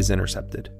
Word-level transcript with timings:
is 0.00 0.10
intercepted. 0.10 0.70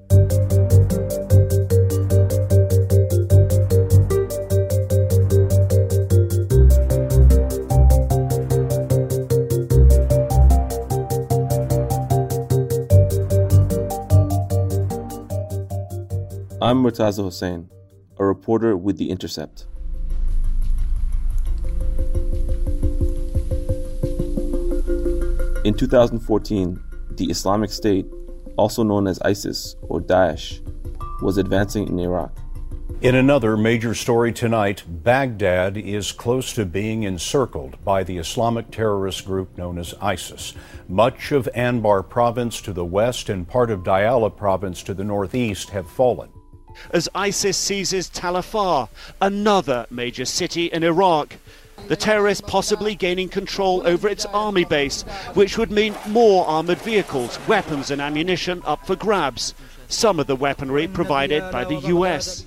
I'm 16.59 16.81
Murtaza 16.83 17.23
Hussain, 17.23 17.69
a 18.17 18.25
reporter 18.25 18.75
with 18.75 18.97
The 18.97 19.11
Intercept. 19.11 19.67
In 25.63 25.75
2014, 25.75 26.81
the 27.17 27.25
Islamic 27.29 27.69
State 27.69 28.07
also 28.61 28.83
known 28.83 29.07
as 29.07 29.19
ISIS 29.21 29.75
or 29.81 29.99
Daesh, 29.99 30.61
was 31.23 31.37
advancing 31.37 31.87
in 31.87 31.97
Iraq. 31.97 32.31
In 33.01 33.15
another 33.15 33.57
major 33.57 33.95
story 33.95 34.31
tonight, 34.31 34.83
Baghdad 34.87 35.75
is 35.75 36.11
close 36.11 36.53
to 36.53 36.63
being 36.67 37.01
encircled 37.01 37.83
by 37.83 38.03
the 38.03 38.19
Islamic 38.19 38.69
terrorist 38.69 39.25
group 39.25 39.57
known 39.57 39.79
as 39.79 39.95
ISIS. 39.99 40.53
Much 40.87 41.31
of 41.31 41.49
Anbar 41.55 42.07
province 42.07 42.61
to 42.61 42.71
the 42.71 42.85
west 42.85 43.29
and 43.29 43.47
part 43.47 43.71
of 43.71 43.79
Diyala 43.81 44.37
province 44.37 44.83
to 44.83 44.93
the 44.93 45.03
northeast 45.03 45.71
have 45.71 45.89
fallen. 45.89 46.29
As 46.91 47.09
ISIS 47.15 47.57
seizes 47.57 48.09
Tal 48.09 48.35
Afar, 48.35 48.89
another 49.19 49.87
major 49.89 50.25
city 50.25 50.67
in 50.67 50.83
Iraq, 50.83 51.37
the 51.87 51.95
terrorists 51.95 52.43
possibly 52.45 52.95
gaining 52.95 53.29
control 53.29 53.85
over 53.85 54.07
its 54.07 54.25
army 54.27 54.65
base, 54.65 55.03
which 55.33 55.57
would 55.57 55.71
mean 55.71 55.95
more 56.07 56.45
armoured 56.45 56.79
vehicles, 56.79 57.39
weapons, 57.47 57.91
and 57.91 58.01
ammunition 58.01 58.61
up 58.65 58.85
for 58.85 58.95
grabs. 58.95 59.53
Some 59.87 60.19
of 60.19 60.27
the 60.27 60.35
weaponry 60.35 60.87
provided 60.87 61.51
by 61.51 61.65
the 61.65 61.75
US. 61.95 62.45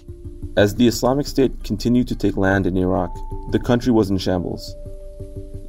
As 0.56 0.74
the 0.76 0.86
Islamic 0.86 1.26
State 1.26 1.64
continued 1.64 2.08
to 2.08 2.16
take 2.16 2.36
land 2.36 2.66
in 2.66 2.76
Iraq, 2.76 3.14
the 3.50 3.58
country 3.58 3.92
was 3.92 4.08
in 4.10 4.18
shambles. 4.18 4.74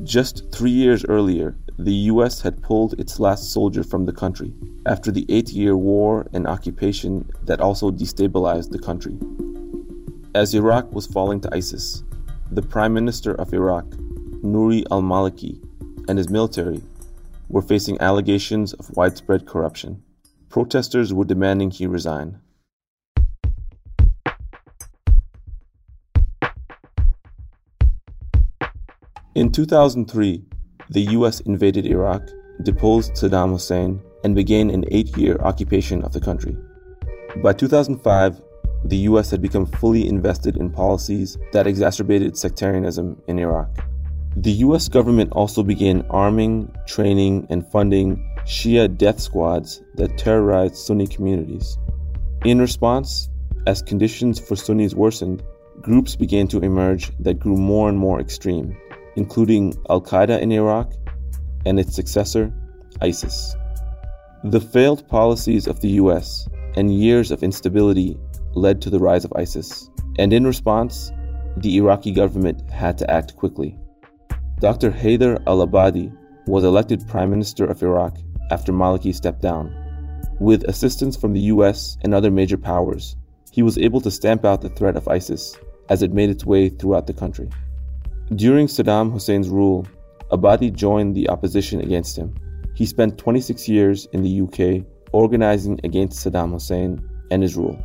Just 0.04 0.52
three 0.52 0.72
years 0.72 1.04
earlier, 1.06 1.56
the 1.78 1.94
US 2.12 2.42
had 2.42 2.62
pulled 2.62 2.94
its 3.00 3.20
last 3.20 3.52
soldier 3.52 3.84
from 3.84 4.06
the 4.06 4.14
country 4.14 4.54
after 4.86 5.12
the 5.12 5.26
eight 5.28 5.50
year 5.50 5.76
war 5.76 6.28
and 6.32 6.48
occupation 6.48 7.30
that 7.44 7.60
also 7.60 7.92
destabilized 7.92 8.70
the 8.70 8.80
country. 8.80 9.18
As 10.36 10.54
Iraq 10.54 10.92
was 10.94 11.08
falling 11.08 11.42
to 11.42 11.54
ISIS, 11.54 12.04
the 12.56 12.62
Prime 12.62 12.94
Minister 12.94 13.34
of 13.34 13.54
Iraq, 13.54 13.84
Nouri 14.42 14.86
al 14.90 15.02
Maliki, 15.02 15.62
and 16.08 16.18
his 16.18 16.30
military 16.30 16.82
were 17.50 17.62
facing 17.62 18.00
allegations 18.00 18.72
of 18.72 18.96
widespread 18.96 19.46
corruption. 19.46 20.02
Protesters 20.48 21.14
were 21.14 21.26
demanding 21.26 21.70
he 21.70 21.86
resign. 21.86 22.40
In 29.36 29.52
2003, 29.52 30.46
the 30.92 31.02
US 31.18 31.42
invaded 31.42 31.86
Iraq, 31.86 32.22
deposed 32.64 33.16
Saddam 33.16 33.52
Hussein, 33.52 34.02
and 34.24 34.34
began 34.34 34.70
an 34.70 34.86
eight 34.92 35.18
year 35.18 35.36
occupation 35.42 36.02
of 36.04 36.14
the 36.14 36.22
country. 36.22 36.56
By 37.44 37.52
2005, 37.52 38.42
the 38.86 38.98
US 39.10 39.32
had 39.32 39.42
become 39.42 39.66
fully 39.66 40.08
invested 40.08 40.58
in 40.58 40.70
policies 40.70 41.38
that 41.54 41.66
exacerbated 41.66 42.38
sectarianism 42.38 43.20
in 43.28 43.40
Iraq. 43.40 43.70
The 44.38 44.52
US 44.66 44.88
government 44.88 45.32
also 45.32 45.64
began 45.64 46.06
arming, 46.10 46.72
training, 46.86 47.48
and 47.50 47.66
funding 47.72 48.24
Shia 48.46 48.96
death 48.96 49.20
squads 49.20 49.82
that 49.96 50.20
terrorized 50.20 50.76
Sunni 50.76 51.08
communities. 51.08 51.80
In 52.44 52.60
response, 52.60 53.28
as 53.66 53.82
conditions 53.82 54.40
for 54.40 54.56
Sunnis 54.56 54.94
worsened, 54.94 55.42
groups 55.82 56.16
began 56.16 56.48
to 56.50 56.60
emerge 56.60 57.12
that 57.20 57.40
grew 57.40 57.58
more 57.58 57.90
and 57.90 57.98
more 57.98 58.20
extreme, 58.20 58.78
including 59.16 59.74
Al 59.90 60.02
Qaeda 60.02 60.40
in 60.40 60.52
Iraq 60.52 60.94
and 61.66 61.80
its 61.80 61.96
successor, 61.96 62.54
ISIS. 63.02 63.56
The 64.44 64.62
failed 64.62 65.08
policies 65.08 65.66
of 65.66 65.80
the 65.80 65.90
US 66.02 66.48
and 66.76 66.94
years 66.94 67.32
of 67.32 67.42
instability 67.42 68.16
led 68.56 68.82
to 68.82 68.90
the 68.90 69.00
rise 69.00 69.26
of 69.26 69.34
ISIS, 69.36 69.90
and 70.18 70.34
in 70.34 70.46
response, 70.46 71.12
the 71.58 71.78
Iraqi 71.78 72.12
government 72.12 72.70
had 72.70 72.98
to 72.98 73.10
act 73.10 73.36
quickly. 73.36 73.78
Dr. 74.60 74.92
Haider 74.92 75.42
al 75.48 75.66
Abadi 75.66 76.16
was 76.48 76.64
elected 76.64 77.08
Prime 77.08 77.30
Minister 77.30 77.66
of 77.66 77.82
Iraq 77.84 78.18
after 78.52 78.72
Maliki 78.72 79.14
stepped 79.14 79.42
down. 79.42 79.74
With 80.40 80.64
assistance 80.64 81.16
from 81.16 81.34
the 81.34 81.48
US 81.54 81.98
and 82.04 82.14
other 82.14 82.32
major 82.32 82.58
powers, 82.58 83.16
he 83.52 83.64
was 83.64 83.78
able 83.78 84.02
to 84.02 84.12
stamp 84.12 84.44
out 84.46 84.62
the 84.62 84.70
threat 84.70 84.96
of 84.96 85.08
ISIS 85.08 85.58
as 85.90 86.02
it 86.02 86.14
made 86.14 86.30
its 86.30 86.46
way 86.46 86.70
throughout 86.70 87.08
the 87.08 87.14
country. 87.14 87.50
During 88.36 88.68
Saddam 88.68 89.12
Hussein's 89.12 89.50
rule, 89.50 89.88
Abadi 90.32 90.74
joined 90.74 91.16
the 91.16 91.30
opposition 91.30 91.80
against 91.80 92.18
him. 92.18 92.36
He 92.76 92.86
spent 92.86 93.18
26 93.18 93.70
years 93.70 94.08
in 94.12 94.24
the 94.24 94.42
UK 94.42 94.86
organizing 95.14 95.80
against 95.84 96.26
Saddam 96.26 96.52
Hussein 96.52 97.02
and 97.32 97.42
his 97.42 97.56
rule. 97.56 97.80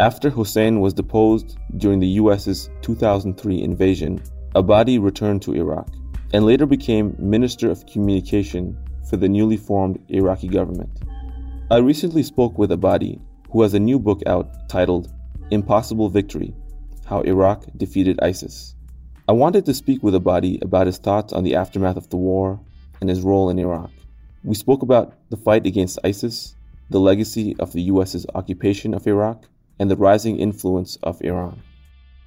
After 0.00 0.30
Hussein 0.30 0.80
was 0.80 0.94
deposed 0.94 1.58
during 1.76 2.00
the 2.00 2.16
US's 2.22 2.70
2003 2.80 3.60
invasion, 3.62 4.22
Abadi 4.54 4.98
returned 4.98 5.42
to 5.42 5.52
Iraq 5.52 5.90
and 6.32 6.46
later 6.46 6.64
became 6.64 7.14
Minister 7.18 7.70
of 7.70 7.84
Communication 7.84 8.78
for 9.10 9.18
the 9.18 9.28
newly 9.28 9.58
formed 9.58 9.98
Iraqi 10.08 10.48
government. 10.48 11.02
I 11.70 11.80
recently 11.80 12.22
spoke 12.22 12.56
with 12.56 12.70
Abadi, 12.70 13.20
who 13.50 13.60
has 13.60 13.74
a 13.74 13.78
new 13.78 13.98
book 13.98 14.22
out 14.24 14.70
titled 14.70 15.12
Impossible 15.50 16.08
Victory 16.08 16.54
How 17.04 17.20
Iraq 17.20 17.66
Defeated 17.76 18.18
ISIS. 18.22 18.74
I 19.28 19.32
wanted 19.32 19.66
to 19.66 19.74
speak 19.74 20.02
with 20.02 20.14
Abadi 20.14 20.64
about 20.64 20.86
his 20.86 20.96
thoughts 20.96 21.34
on 21.34 21.44
the 21.44 21.56
aftermath 21.56 21.98
of 21.98 22.08
the 22.08 22.16
war 22.16 22.58
and 23.02 23.10
his 23.10 23.20
role 23.20 23.50
in 23.50 23.58
Iraq. 23.58 23.90
We 24.44 24.54
spoke 24.54 24.80
about 24.80 25.12
the 25.28 25.36
fight 25.36 25.66
against 25.66 25.98
ISIS, 26.02 26.56
the 26.88 27.00
legacy 27.00 27.54
of 27.58 27.74
the 27.74 27.82
US's 27.82 28.24
occupation 28.34 28.94
of 28.94 29.06
Iraq, 29.06 29.44
and 29.80 29.90
the 29.90 29.96
rising 29.96 30.38
influence 30.38 30.96
of 31.02 31.20
Iran. 31.22 31.62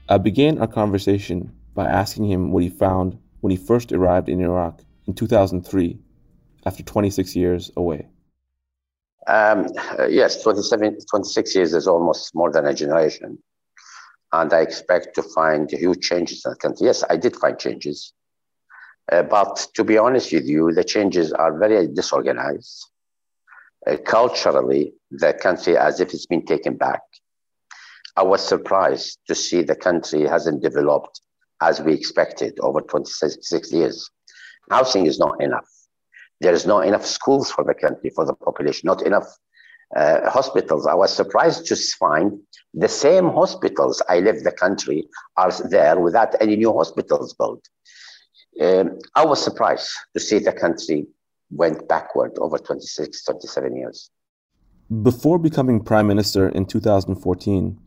I 0.09 0.17
began 0.17 0.57
our 0.57 0.67
conversation 0.67 1.55
by 1.75 1.85
asking 1.85 2.25
him 2.25 2.51
what 2.51 2.63
he 2.63 2.69
found 2.69 3.19
when 3.41 3.51
he 3.51 3.57
first 3.57 3.91
arrived 3.93 4.27
in 4.27 4.41
Iraq 4.41 4.81
in 5.05 5.13
2003, 5.13 5.99
after 6.65 6.83
26 6.83 7.35
years 7.35 7.71
away. 7.77 8.07
Um, 9.27 9.67
uh, 9.99 10.07
yes, 10.07 10.41
27, 10.41 10.97
26 11.09 11.55
years 11.55 11.73
is 11.73 11.87
almost 11.87 12.33
more 12.35 12.51
than 12.51 12.65
a 12.65 12.73
generation. 12.73 13.37
And 14.31 14.51
I 14.51 14.61
expect 14.61 15.13
to 15.15 15.21
find 15.21 15.69
huge 15.69 16.01
changes 16.01 16.43
in 16.45 16.51
the 16.51 16.57
country. 16.57 16.87
Yes, 16.87 17.03
I 17.07 17.17
did 17.17 17.35
find 17.35 17.57
changes. 17.59 18.13
Uh, 19.11 19.21
but 19.21 19.67
to 19.75 19.83
be 19.83 19.97
honest 19.97 20.33
with 20.33 20.45
you, 20.45 20.71
the 20.71 20.83
changes 20.83 21.31
are 21.31 21.57
very 21.57 21.87
disorganized. 21.87 22.89
Uh, 23.85 23.97
culturally, 23.97 24.95
the 25.11 25.33
country 25.33 25.77
as 25.77 25.99
if 25.99 26.13
it's 26.13 26.25
been 26.25 26.45
taken 26.45 26.75
back. 26.77 27.01
I 28.15 28.23
was 28.23 28.47
surprised 28.47 29.19
to 29.27 29.35
see 29.35 29.61
the 29.61 29.75
country 29.75 30.21
hasn't 30.27 30.61
developed 30.61 31.21
as 31.61 31.81
we 31.81 31.93
expected 31.93 32.59
over 32.59 32.81
26 32.81 33.71
years. 33.71 34.09
Housing 34.69 35.05
is 35.05 35.19
not 35.19 35.41
enough. 35.41 35.67
There 36.41 36.53
is 36.53 36.65
not 36.65 36.85
enough 36.85 37.05
schools 37.05 37.51
for 37.51 37.63
the 37.63 37.73
country, 37.73 38.11
for 38.15 38.25
the 38.25 38.33
population, 38.33 38.87
not 38.87 39.01
enough 39.05 39.27
uh, 39.95 40.29
hospitals. 40.29 40.85
I 40.87 40.93
was 40.93 41.15
surprised 41.15 41.65
to 41.67 41.75
find 41.75 42.39
the 42.73 42.87
same 42.87 43.29
hospitals 43.29 44.01
I 44.09 44.19
left 44.19 44.43
the 44.43 44.51
country 44.51 45.07
are 45.37 45.51
there 45.69 45.99
without 45.99 46.35
any 46.41 46.55
new 46.55 46.73
hospitals 46.73 47.33
built. 47.33 47.63
Um, 48.61 48.99
I 49.15 49.25
was 49.25 49.43
surprised 49.43 49.89
to 50.13 50.19
see 50.19 50.39
the 50.39 50.53
country 50.53 51.07
went 51.49 51.87
backward 51.87 52.31
over 52.39 52.57
26, 52.57 53.23
27 53.23 53.75
years. 53.75 54.09
Before 55.01 55.39
becoming 55.39 55.81
prime 55.81 56.07
minister 56.07 56.49
in 56.49 56.65
2014, 56.65 57.79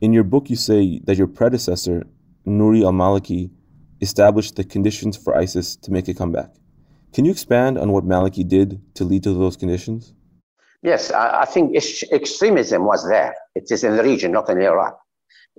in 0.00 0.12
your 0.12 0.24
book 0.24 0.50
you 0.50 0.56
say 0.56 1.00
that 1.04 1.16
your 1.16 1.26
predecessor, 1.26 2.06
Nouri 2.46 2.84
al 2.84 2.92
Maliki, 2.92 3.50
established 4.00 4.56
the 4.56 4.64
conditions 4.64 5.16
for 5.16 5.36
ISIS 5.36 5.76
to 5.76 5.90
make 5.90 6.08
a 6.08 6.14
comeback. 6.14 6.54
Can 7.12 7.24
you 7.24 7.32
expand 7.32 7.78
on 7.78 7.90
what 7.92 8.04
Maliki 8.04 8.46
did 8.46 8.80
to 8.94 9.04
lead 9.04 9.22
to 9.24 9.32
those 9.32 9.56
conditions? 9.56 10.14
Yes, 10.82 11.10
I, 11.10 11.42
I 11.42 11.44
think 11.44 11.74
extremism 12.12 12.84
was 12.84 13.08
there. 13.08 13.34
It 13.54 13.70
is 13.70 13.82
in 13.82 13.96
the 13.96 14.04
region, 14.04 14.32
not 14.32 14.48
in 14.48 14.60
Iraq. 14.60 14.98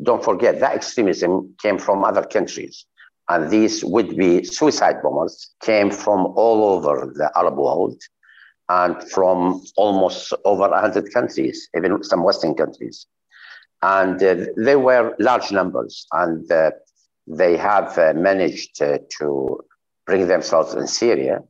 Don't 0.02 0.24
forget 0.24 0.60
that 0.62 0.76
extremism 0.76 1.54
came 1.62 1.78
from 1.78 2.06
other 2.06 2.24
countries. 2.24 2.86
And 3.28 3.50
these 3.50 3.84
would 3.84 4.16
be 4.16 4.44
suicide 4.44 5.02
bombers 5.04 5.52
came 5.62 5.92
from 5.92 6.28
all 6.36 6.64
over 6.76 7.12
the 7.14 7.30
Arab 7.36 7.58
world 7.58 8.02
and 8.70 9.04
from 9.12 9.62
almost 9.76 10.34
over 10.46 10.70
100 10.70 11.14
countries, 11.14 11.70
even 11.76 12.02
some 12.04 12.24
Western 12.24 12.56
countries. 12.56 13.06
And 13.82 14.22
uh, 14.22 14.46
they 14.58 14.76
were 14.76 15.16
large 15.20 15.52
numbers, 15.52 16.06
and 16.12 16.52
uh, 16.52 16.72
they 17.28 17.56
have 17.58 17.98
uh, 17.98 18.14
managed 18.14 18.82
uh, 18.82 18.98
to 19.20 19.60
bring 20.06 20.28
themselves 20.28 20.74
in 20.74 20.88
Syria, 20.88 21.42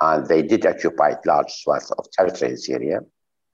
and 0.00 0.26
they 0.26 0.42
did 0.42 0.66
occupy 0.66 1.14
large 1.24 1.52
swaths 1.52 1.90
of 1.92 2.10
territory 2.12 2.52
in 2.52 2.56
Syria, 2.56 3.00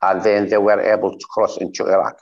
and 0.03 0.23
then 0.23 0.49
they 0.49 0.59
were 0.59 0.81
able 0.81 1.13
to 1.13 1.27
cross 1.27 1.59
into 1.59 1.85
Iraq. 1.85 2.19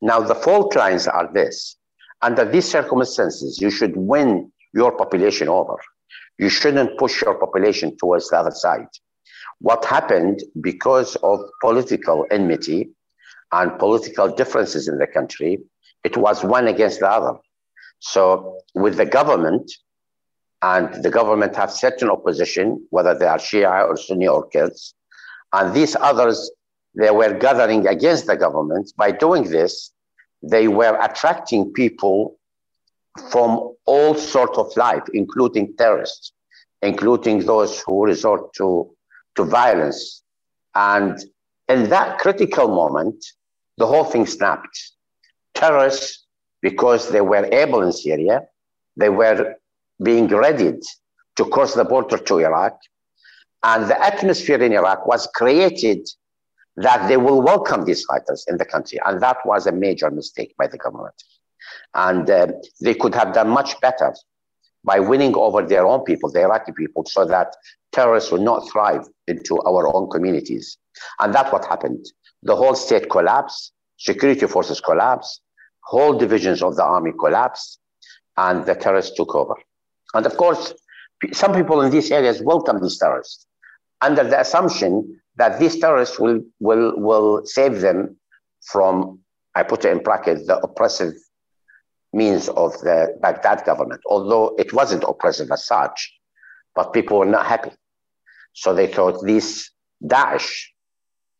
Now, 0.00 0.20
the 0.20 0.34
fault 0.34 0.74
lines 0.74 1.06
are 1.06 1.30
this. 1.32 1.76
Under 2.22 2.44
these 2.44 2.68
circumstances, 2.68 3.60
you 3.60 3.70
should 3.70 3.96
win 3.96 4.50
your 4.74 4.96
population 4.96 5.48
over. 5.48 5.76
You 6.38 6.48
shouldn't 6.48 6.98
push 6.98 7.22
your 7.22 7.34
population 7.34 7.96
towards 7.96 8.30
the 8.30 8.38
other 8.38 8.50
side. 8.50 8.88
What 9.60 9.84
happened 9.84 10.42
because 10.60 11.16
of 11.16 11.40
political 11.60 12.26
enmity 12.30 12.90
and 13.52 13.78
political 13.78 14.28
differences 14.28 14.88
in 14.88 14.98
the 14.98 15.06
country, 15.06 15.58
it 16.04 16.16
was 16.16 16.44
one 16.44 16.68
against 16.68 17.00
the 17.00 17.10
other. 17.10 17.38
So 18.00 18.60
with 18.74 18.96
the 18.96 19.06
government, 19.06 19.70
and 20.62 21.02
the 21.04 21.10
government 21.10 21.54
have 21.56 21.70
certain 21.70 22.10
opposition, 22.10 22.86
whether 22.90 23.16
they 23.16 23.26
are 23.26 23.38
Shia 23.38 23.86
or 23.86 23.96
Sunni 23.96 24.26
or 24.26 24.48
Kurds, 24.48 24.94
and 25.52 25.72
these 25.74 25.94
others, 25.96 26.50
they 26.94 27.10
were 27.10 27.32
gathering 27.32 27.86
against 27.86 28.26
the 28.26 28.36
government. 28.36 28.92
By 28.96 29.12
doing 29.12 29.44
this, 29.44 29.92
they 30.42 30.68
were 30.68 30.98
attracting 31.00 31.72
people 31.72 32.38
from 33.30 33.74
all 33.84 34.14
sorts 34.14 34.58
of 34.58 34.76
life, 34.76 35.02
including 35.12 35.74
terrorists, 35.76 36.32
including 36.82 37.40
those 37.40 37.80
who 37.82 38.04
resort 38.04 38.52
to, 38.54 38.90
to 39.36 39.44
violence. 39.44 40.22
And 40.74 41.18
in 41.68 41.88
that 41.90 42.18
critical 42.18 42.68
moment, 42.68 43.24
the 43.78 43.86
whole 43.86 44.04
thing 44.04 44.26
snapped. 44.26 44.92
Terrorists, 45.54 46.26
because 46.60 47.10
they 47.10 47.20
were 47.20 47.48
able 47.52 47.82
in 47.82 47.92
Syria, 47.92 48.42
they 48.96 49.08
were 49.08 49.54
being 50.02 50.26
readied 50.28 50.82
to 51.36 51.44
cross 51.46 51.74
the 51.74 51.84
border 51.84 52.18
to 52.18 52.38
Iraq. 52.38 52.76
And 53.62 53.88
the 53.88 54.00
atmosphere 54.04 54.62
in 54.62 54.72
Iraq 54.72 55.06
was 55.06 55.28
created 55.34 56.08
that 56.76 57.08
they 57.08 57.16
will 57.16 57.40
welcome 57.42 57.84
these 57.84 58.04
fighters 58.04 58.44
in 58.48 58.56
the 58.56 58.64
country. 58.64 58.98
And 59.04 59.20
that 59.20 59.38
was 59.44 59.66
a 59.66 59.72
major 59.72 60.10
mistake 60.10 60.54
by 60.58 60.66
the 60.68 60.78
government. 60.78 61.14
And 61.94 62.28
uh, 62.30 62.48
they 62.80 62.94
could 62.94 63.14
have 63.14 63.32
done 63.32 63.48
much 63.48 63.80
better 63.80 64.14
by 64.84 65.00
winning 65.00 65.34
over 65.34 65.62
their 65.62 65.86
own 65.86 66.04
people, 66.04 66.30
the 66.30 66.42
Iraqi 66.42 66.72
people, 66.72 67.04
so 67.04 67.24
that 67.24 67.54
terrorists 67.92 68.30
would 68.30 68.42
not 68.42 68.68
thrive 68.70 69.06
into 69.26 69.60
our 69.62 69.94
own 69.94 70.08
communities. 70.08 70.78
And 71.18 71.34
that's 71.34 71.52
what 71.52 71.64
happened. 71.64 72.06
The 72.42 72.56
whole 72.56 72.74
state 72.74 73.10
collapsed, 73.10 73.72
security 73.96 74.46
forces 74.46 74.80
collapsed, 74.80 75.40
whole 75.80 76.16
divisions 76.16 76.62
of 76.62 76.76
the 76.76 76.84
army 76.84 77.12
collapsed, 77.18 77.80
and 78.36 78.64
the 78.64 78.74
terrorists 78.74 79.16
took 79.16 79.34
over. 79.34 79.54
And 80.14 80.24
of 80.24 80.36
course, 80.36 80.74
some 81.32 81.52
people 81.52 81.80
in 81.82 81.90
these 81.90 82.10
areas 82.10 82.40
welcome 82.42 82.80
these 82.80 82.98
terrorists 82.98 83.46
under 84.00 84.22
the 84.22 84.40
assumption 84.40 85.20
that 85.36 85.58
these 85.58 85.78
terrorists 85.78 86.18
will, 86.18 86.40
will, 86.60 86.98
will 86.98 87.44
save 87.44 87.80
them 87.80 88.16
from, 88.62 89.20
I 89.54 89.62
put 89.62 89.84
it 89.84 89.92
in 89.92 90.02
brackets, 90.02 90.46
the 90.46 90.58
oppressive 90.58 91.14
means 92.12 92.48
of 92.48 92.72
the 92.80 93.16
Baghdad 93.20 93.64
government, 93.64 94.00
although 94.06 94.54
it 94.58 94.72
wasn't 94.72 95.04
oppressive 95.06 95.50
as 95.50 95.66
such, 95.66 96.12
but 96.74 96.92
people 96.92 97.18
were 97.18 97.26
not 97.26 97.46
happy. 97.46 97.70
So 98.52 98.74
they 98.74 98.86
thought 98.86 99.24
these 99.24 99.70
Daesh 100.02 100.66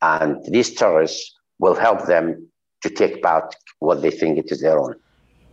and 0.02 0.36
these 0.50 0.74
terrorists 0.74 1.34
will 1.58 1.74
help 1.74 2.06
them 2.06 2.48
to 2.82 2.90
take 2.90 3.22
back 3.22 3.44
what 3.80 4.02
they 4.02 4.10
think 4.10 4.38
it 4.38 4.50
is 4.50 4.60
their 4.60 4.78
own. 4.78 4.94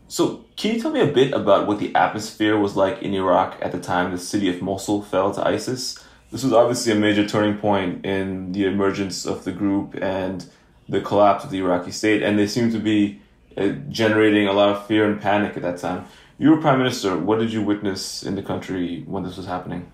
So, 0.08 0.46
can 0.56 0.76
you 0.76 0.82
tell 0.82 0.92
me 0.92 1.02
a 1.02 1.12
bit 1.12 1.34
about 1.34 1.68
what 1.68 1.80
the 1.80 1.94
atmosphere 1.96 2.60
was 2.60 2.76
like 2.76 3.02
in 3.02 3.14
Iraq 3.14 3.58
at 3.62 3.72
the 3.72 3.80
time 3.80 4.12
the 4.12 4.20
city 4.20 4.50
of 4.50 4.62
Mosul 4.62 5.02
fell 5.02 5.34
to 5.34 5.48
ISIS? 5.48 6.04
This 6.32 6.44
was 6.44 6.54
obviously 6.54 6.92
a 6.92 6.96
major 6.96 7.28
turning 7.28 7.58
point 7.58 8.06
in 8.06 8.52
the 8.52 8.66
emergence 8.66 9.26
of 9.26 9.46
the 9.46 9.52
group 9.52 9.96
and 10.02 10.46
the 10.88 11.02
collapse 11.02 11.44
of 11.44 11.50
the 11.50 11.58
Iraqi 11.58 11.92
state, 11.92 12.22
and 12.22 12.38
they 12.38 12.46
seemed 12.46 12.72
to 12.74 12.80
be 12.80 13.20
uh, 13.58 13.70
generating 13.90 14.48
a 14.48 14.54
lot 14.54 14.70
of 14.70 14.86
fear 14.86 15.10
and 15.10 15.20
panic 15.20 15.56
at 15.56 15.64
that 15.64 15.80
time. 15.80 16.06
You 16.38 16.52
were 16.52 16.62
prime 16.62 16.78
minister. 16.78 17.18
What 17.18 17.40
did 17.40 17.52
you 17.52 17.64
witness 17.64 18.22
in 18.22 18.36
the 18.36 18.44
country 18.44 19.04
when 19.08 19.24
this 19.24 19.38
was 19.38 19.48
happening? 19.48 19.92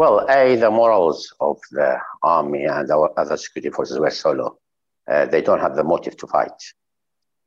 Well, 0.00 0.26
A, 0.30 0.54
the 0.54 0.70
morals 0.70 1.34
of 1.40 1.58
the 1.72 1.98
army 2.22 2.66
and 2.66 2.88
our 2.88 3.12
other 3.18 3.36
security 3.36 3.74
forces 3.74 3.98
were 3.98 4.12
so 4.12 4.30
low. 4.30 4.58
Uh, 5.10 5.26
they 5.26 5.42
don't 5.42 5.58
have 5.58 5.74
the 5.74 5.82
motive 5.82 6.16
to 6.18 6.28
fight. 6.28 6.58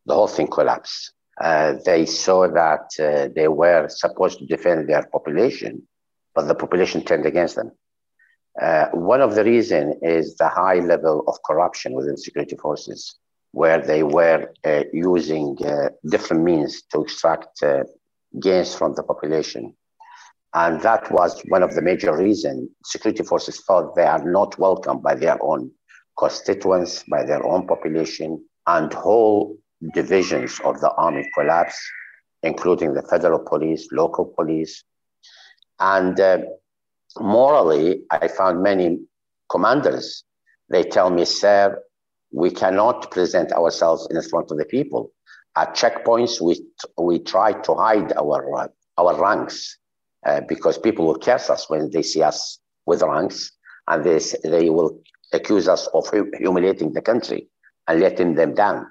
The 0.05 0.15
whole 0.15 0.27
thing 0.27 0.47
collapsed. 0.47 1.13
Uh, 1.39 1.75
they 1.85 2.05
saw 2.05 2.49
that 2.49 2.87
uh, 2.99 3.29
they 3.33 3.47
were 3.47 3.87
supposed 3.87 4.39
to 4.39 4.45
defend 4.47 4.89
their 4.89 5.03
population, 5.13 5.87
but 6.35 6.49
the 6.49 6.53
population 6.53 7.05
turned 7.05 7.25
against 7.25 7.55
them. 7.55 7.71
Uh, 8.61 8.87
one 8.87 9.21
of 9.21 9.33
the 9.35 9.45
reasons 9.45 9.95
is 10.01 10.35
the 10.35 10.49
high 10.49 10.79
level 10.79 11.23
of 11.29 11.41
corruption 11.47 11.93
within 11.93 12.17
security 12.17 12.57
forces 12.57 13.15
where 13.53 13.79
they 13.79 14.03
were 14.03 14.51
uh, 14.65 14.83
using 14.91 15.57
uh, 15.65 15.87
different 16.09 16.43
means 16.43 16.81
to 16.91 17.01
extract 17.01 17.63
gains 18.41 18.75
from 18.75 18.93
the 18.95 19.03
population. 19.03 19.73
And 20.53 20.81
that 20.81 21.09
was 21.11 21.41
one 21.47 21.63
of 21.63 21.75
the 21.75 21.81
major 21.81 22.15
reasons 22.15 22.69
security 22.83 23.23
forces 23.23 23.61
thought 23.61 23.95
they 23.95 24.03
are 24.03 24.23
not 24.23 24.57
welcomed 24.59 25.01
by 25.01 25.15
their 25.15 25.41
own 25.41 25.71
constituents, 26.17 27.03
by 27.09 27.23
their 27.23 27.45
own 27.45 27.67
population, 27.67 28.43
and 28.67 28.93
whole 28.93 29.57
divisions 29.93 30.59
of 30.65 30.79
the 30.81 30.91
army 30.91 31.27
collapsed, 31.33 31.81
including 32.43 32.93
the 32.93 33.01
federal 33.03 33.39
police, 33.39 33.87
local 33.91 34.25
police. 34.25 34.83
And 35.79 36.19
uh, 36.19 36.39
morally, 37.19 38.03
I 38.11 38.27
found 38.27 38.61
many 38.61 38.99
commanders, 39.49 40.25
they 40.69 40.83
tell 40.83 41.09
me, 41.09 41.25
sir, 41.25 41.81
we 42.31 42.51
cannot 42.51 43.09
present 43.09 43.51
ourselves 43.53 44.07
in 44.11 44.21
front 44.29 44.51
of 44.51 44.57
the 44.57 44.65
people. 44.65 45.11
At 45.55 45.75
checkpoints, 45.75 46.39
we, 46.39 46.61
we 46.97 47.19
try 47.19 47.53
to 47.53 47.73
hide 47.75 48.13
our, 48.13 48.69
our 48.97 49.21
ranks 49.21 49.77
uh, 50.25 50.41
because 50.47 50.77
people 50.77 51.05
will 51.05 51.17
curse 51.17 51.49
us 51.49 51.69
when 51.69 51.89
they 51.91 52.01
see 52.01 52.21
us 52.21 52.59
with 52.85 53.01
ranks 53.01 53.51
and 53.87 54.03
they, 54.03 54.19
they 54.43 54.69
will 54.69 54.99
accuse 55.33 55.67
us 55.67 55.87
of 55.93 56.09
humiliating 56.37 56.93
the 56.93 57.01
country 57.01 57.47
and 57.87 57.99
letting 57.99 58.35
them 58.35 58.53
down. 58.53 58.85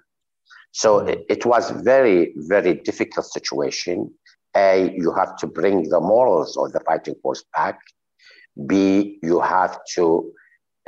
So 0.72 0.98
it, 1.00 1.24
it 1.28 1.46
was 1.46 1.70
very, 1.70 2.32
very 2.36 2.74
difficult 2.74 3.26
situation. 3.26 4.12
A, 4.56 4.92
you 4.96 5.12
have 5.12 5.36
to 5.38 5.46
bring 5.46 5.88
the 5.88 6.00
morals 6.00 6.56
of 6.56 6.72
the 6.72 6.80
fighting 6.80 7.14
force 7.22 7.44
back. 7.56 7.78
B, 8.66 9.18
you 9.22 9.40
have 9.40 9.78
to 9.94 10.32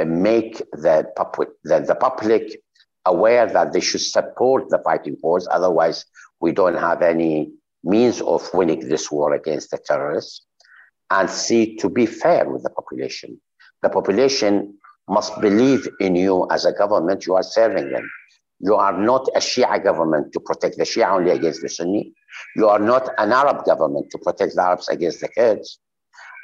make 0.05 0.59
the 0.73 1.07
public, 1.17 1.51
the, 1.65 1.81
the 1.81 1.95
public 1.95 2.61
aware 3.07 3.47
that 3.47 3.73
they 3.73 3.81
should 3.81 4.01
support 4.01 4.69
the 4.69 4.79
fighting 4.79 5.17
force. 5.17 5.47
Otherwise, 5.51 6.05
we 6.41 6.53
don't 6.53 6.77
have 6.77 7.03
any 7.03 7.53
means 7.85 8.21
of 8.21 8.49
winning 8.55 8.89
this 8.89 9.11
war 9.11 9.35
against 9.35 9.71
the 9.71 9.79
terrorists. 9.79 10.45
And 11.11 11.29
see 11.29 11.77
to 11.77 11.91
be 11.91 12.07
fair 12.07 12.49
with 12.49 12.63
the 12.63 12.71
population. 12.71 13.39
The 13.83 13.91
population 13.91 14.79
must 15.09 15.39
believe 15.41 15.87
in 16.01 16.17
you 16.17 16.47
as 16.51 16.65
a 16.65 16.73
government. 16.73 17.27
You 17.27 17.35
are 17.35 17.43
serving 17.43 17.91
them. 17.91 18.09
You 18.61 18.77
are 18.77 18.97
not 18.97 19.29
a 19.35 19.41
Shia 19.41 19.83
government 19.83 20.33
to 20.33 20.41
protect 20.41 20.79
the 20.79 20.85
Shia 20.85 21.11
only 21.11 21.33
against 21.33 21.63
the 21.63 21.69
Sunni. 21.69 22.15
You 22.57 22.69
are 22.69 22.79
not 22.79 23.11
an 23.19 23.33
Arab 23.33 23.65
government 23.65 24.11
to 24.13 24.19
protect 24.19 24.55
the 24.55 24.63
Arabs 24.63 24.89
against 24.89 25.21
the 25.21 25.29
Kurds. 25.29 25.79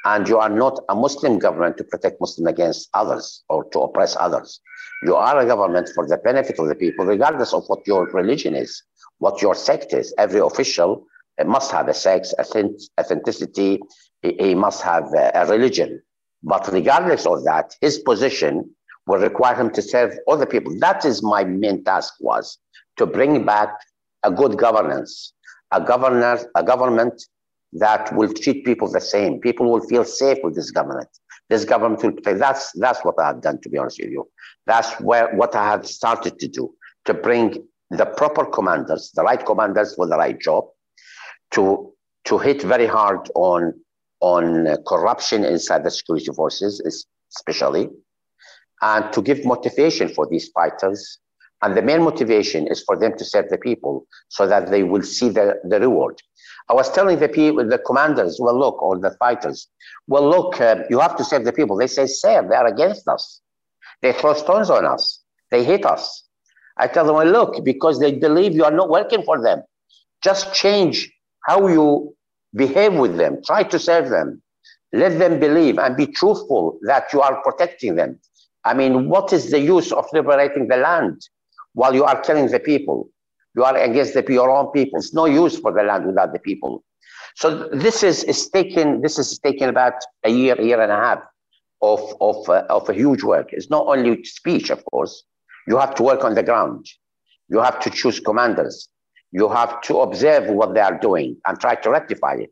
And 0.05 0.27
you 0.27 0.37
are 0.37 0.49
not 0.49 0.79
a 0.89 0.95
Muslim 0.95 1.39
government 1.39 1.77
to 1.77 1.83
protect 1.85 2.19
Muslims 2.21 2.49
against 2.49 2.89
others 2.93 3.43
or 3.49 3.63
to 3.71 3.79
oppress 3.79 4.15
others. 4.19 4.59
You 5.03 5.15
are 5.15 5.39
a 5.39 5.45
government 5.45 5.89
for 5.95 6.07
the 6.07 6.17
benefit 6.17 6.59
of 6.59 6.67
the 6.67 6.75
people, 6.75 7.05
regardless 7.05 7.53
of 7.53 7.63
what 7.67 7.87
your 7.87 8.05
religion 8.07 8.53
is, 8.53 8.83
what 9.19 9.41
your 9.41 9.55
sect 9.55 9.93
is. 9.93 10.13
Every 10.17 10.41
official 10.41 11.05
must 11.47 11.71
have 11.71 11.87
a 11.87 11.93
sex, 11.93 12.33
authenticity, 12.39 13.79
he 14.21 14.55
must 14.55 14.81
have 14.81 15.05
a 15.13 15.45
religion. 15.47 16.01
But 16.43 16.71
regardless 16.71 17.25
of 17.25 17.43
that, 17.45 17.75
his 17.81 17.99
position 17.99 18.69
will 19.07 19.19
require 19.19 19.55
him 19.55 19.71
to 19.71 19.81
serve 19.81 20.17
other 20.27 20.45
people. 20.45 20.77
That 20.79 21.05
is 21.05 21.23
my 21.23 21.43
main 21.43 21.83
task 21.83 22.13
was 22.19 22.57
to 22.97 23.05
bring 23.05 23.45
back 23.45 23.69
a 24.23 24.31
good 24.31 24.57
governance, 24.57 25.33
a 25.71 25.81
governor, 25.81 26.39
a 26.55 26.63
government 26.63 27.21
that 27.73 28.15
will 28.15 28.33
treat 28.33 28.65
people 28.65 28.91
the 28.91 29.01
same. 29.01 29.39
People 29.39 29.71
will 29.71 29.85
feel 29.87 30.03
safe 30.03 30.37
with 30.43 30.55
this 30.55 30.71
government. 30.71 31.09
This 31.49 31.65
government 31.65 32.03
will 32.03 32.11
play. 32.11 32.33
That's 32.33 32.71
that's 32.73 33.03
what 33.03 33.15
I 33.19 33.27
have 33.27 33.41
done, 33.41 33.59
to 33.61 33.69
be 33.69 33.77
honest 33.77 33.99
with 33.99 34.11
you. 34.11 34.29
That's 34.67 34.91
where 34.99 35.35
what 35.35 35.55
I 35.55 35.65
have 35.65 35.87
started 35.87 36.39
to 36.39 36.47
do 36.47 36.73
to 37.05 37.13
bring 37.13 37.67
the 37.89 38.05
proper 38.05 38.45
commanders, 38.45 39.11
the 39.15 39.23
right 39.23 39.43
commanders 39.43 39.95
for 39.95 40.07
the 40.07 40.17
right 40.17 40.39
job, 40.39 40.65
to 41.51 41.93
to 42.25 42.37
hit 42.37 42.61
very 42.61 42.85
hard 42.85 43.29
on 43.35 43.73
on 44.21 44.67
corruption 44.87 45.45
inside 45.45 45.83
the 45.83 45.91
security 45.91 46.31
forces, 46.35 47.03
especially, 47.35 47.89
and 48.81 49.11
to 49.13 49.21
give 49.21 49.45
motivation 49.45 50.09
for 50.09 50.27
these 50.29 50.49
fighters. 50.49 51.19
And 51.61 51.75
the 51.75 51.81
main 51.81 52.03
motivation 52.03 52.67
is 52.67 52.83
for 52.83 52.97
them 52.97 53.17
to 53.17 53.25
serve 53.25 53.49
the 53.49 53.57
people 53.57 54.05
so 54.29 54.47
that 54.47 54.71
they 54.71 54.83
will 54.83 55.01
see 55.01 55.27
the, 55.27 55.55
the 55.65 55.79
reward. 55.79 56.21
I 56.69 56.73
was 56.73 56.89
telling 56.89 57.19
the 57.19 57.27
people, 57.27 57.67
the 57.67 57.79
commanders, 57.79 58.37
well, 58.39 58.57
look, 58.57 58.81
or 58.81 58.97
the 58.97 59.11
fighters, 59.19 59.67
well, 60.07 60.29
look, 60.29 60.61
uh, 60.61 60.83
you 60.89 60.99
have 60.99 61.17
to 61.17 61.23
serve 61.25 61.43
the 61.43 61.51
people. 61.51 61.75
They 61.75 61.87
say, 61.87 62.05
sir, 62.05 62.47
they 62.47 62.55
are 62.55 62.67
against 62.67 63.07
us. 63.09 63.41
They 64.01 64.13
throw 64.13 64.33
stones 64.35 64.69
on 64.69 64.85
us. 64.85 65.21
They 65.51 65.65
hate 65.65 65.85
us. 65.85 66.23
I 66.77 66.87
tell 66.87 67.05
them, 67.05 67.15
well, 67.15 67.27
look, 67.27 67.65
because 67.65 67.99
they 67.99 68.13
believe 68.13 68.53
you 68.53 68.63
are 68.63 68.71
not 68.71 68.89
working 68.89 69.23
for 69.23 69.41
them. 69.41 69.61
Just 70.23 70.53
change 70.53 71.11
how 71.45 71.67
you 71.67 72.15
behave 72.55 72.93
with 72.93 73.17
them. 73.17 73.41
Try 73.45 73.63
to 73.63 73.79
serve 73.79 74.09
them. 74.09 74.41
Let 74.91 75.19
them 75.19 75.39
believe 75.39 75.77
and 75.77 75.95
be 75.95 76.07
truthful 76.07 76.79
that 76.83 77.13
you 77.13 77.21
are 77.21 77.41
protecting 77.43 77.95
them. 77.95 78.19
I 78.65 78.73
mean, 78.73 79.09
what 79.09 79.31
is 79.33 79.51
the 79.51 79.59
use 79.59 79.91
of 79.91 80.05
liberating 80.13 80.67
the 80.67 80.77
land 80.77 81.21
while 81.73 81.93
you 81.93 82.03
are 82.03 82.19
killing 82.19 82.47
the 82.47 82.59
people? 82.59 83.09
You 83.55 83.63
are 83.63 83.77
against 83.77 84.13
the, 84.13 84.25
your 84.27 84.49
own 84.49 84.71
people. 84.71 84.99
It's 84.99 85.13
no 85.13 85.25
use 85.25 85.59
for 85.59 85.71
the 85.71 85.83
land 85.83 86.05
without 86.05 86.33
the 86.33 86.39
people. 86.39 86.83
So 87.35 87.69
this 87.69 88.03
is, 88.03 88.23
is 88.23 88.49
taken. 88.49 89.01
This 89.01 89.17
is 89.17 89.39
taken 89.39 89.69
about 89.69 89.93
a 90.23 90.29
year, 90.29 90.59
year 90.59 90.81
and 90.81 90.91
a 90.91 90.95
half 90.95 91.19
of 91.81 92.01
of 92.19 92.49
uh, 92.49 92.65
of 92.69 92.89
a 92.89 92.93
huge 92.93 93.23
work. 93.23 93.49
It's 93.51 93.69
not 93.69 93.85
only 93.87 94.23
speech, 94.23 94.69
of 94.69 94.83
course. 94.85 95.23
You 95.67 95.77
have 95.77 95.95
to 95.95 96.03
work 96.03 96.23
on 96.23 96.35
the 96.35 96.43
ground. 96.43 96.85
You 97.47 97.59
have 97.59 97.79
to 97.81 97.89
choose 97.89 98.19
commanders. 98.19 98.89
You 99.31 99.49
have 99.49 99.81
to 99.81 99.99
observe 99.99 100.49
what 100.49 100.73
they 100.73 100.79
are 100.79 100.97
doing 100.97 101.37
and 101.45 101.59
try 101.59 101.75
to 101.75 101.89
rectify 101.89 102.35
it. 102.35 102.51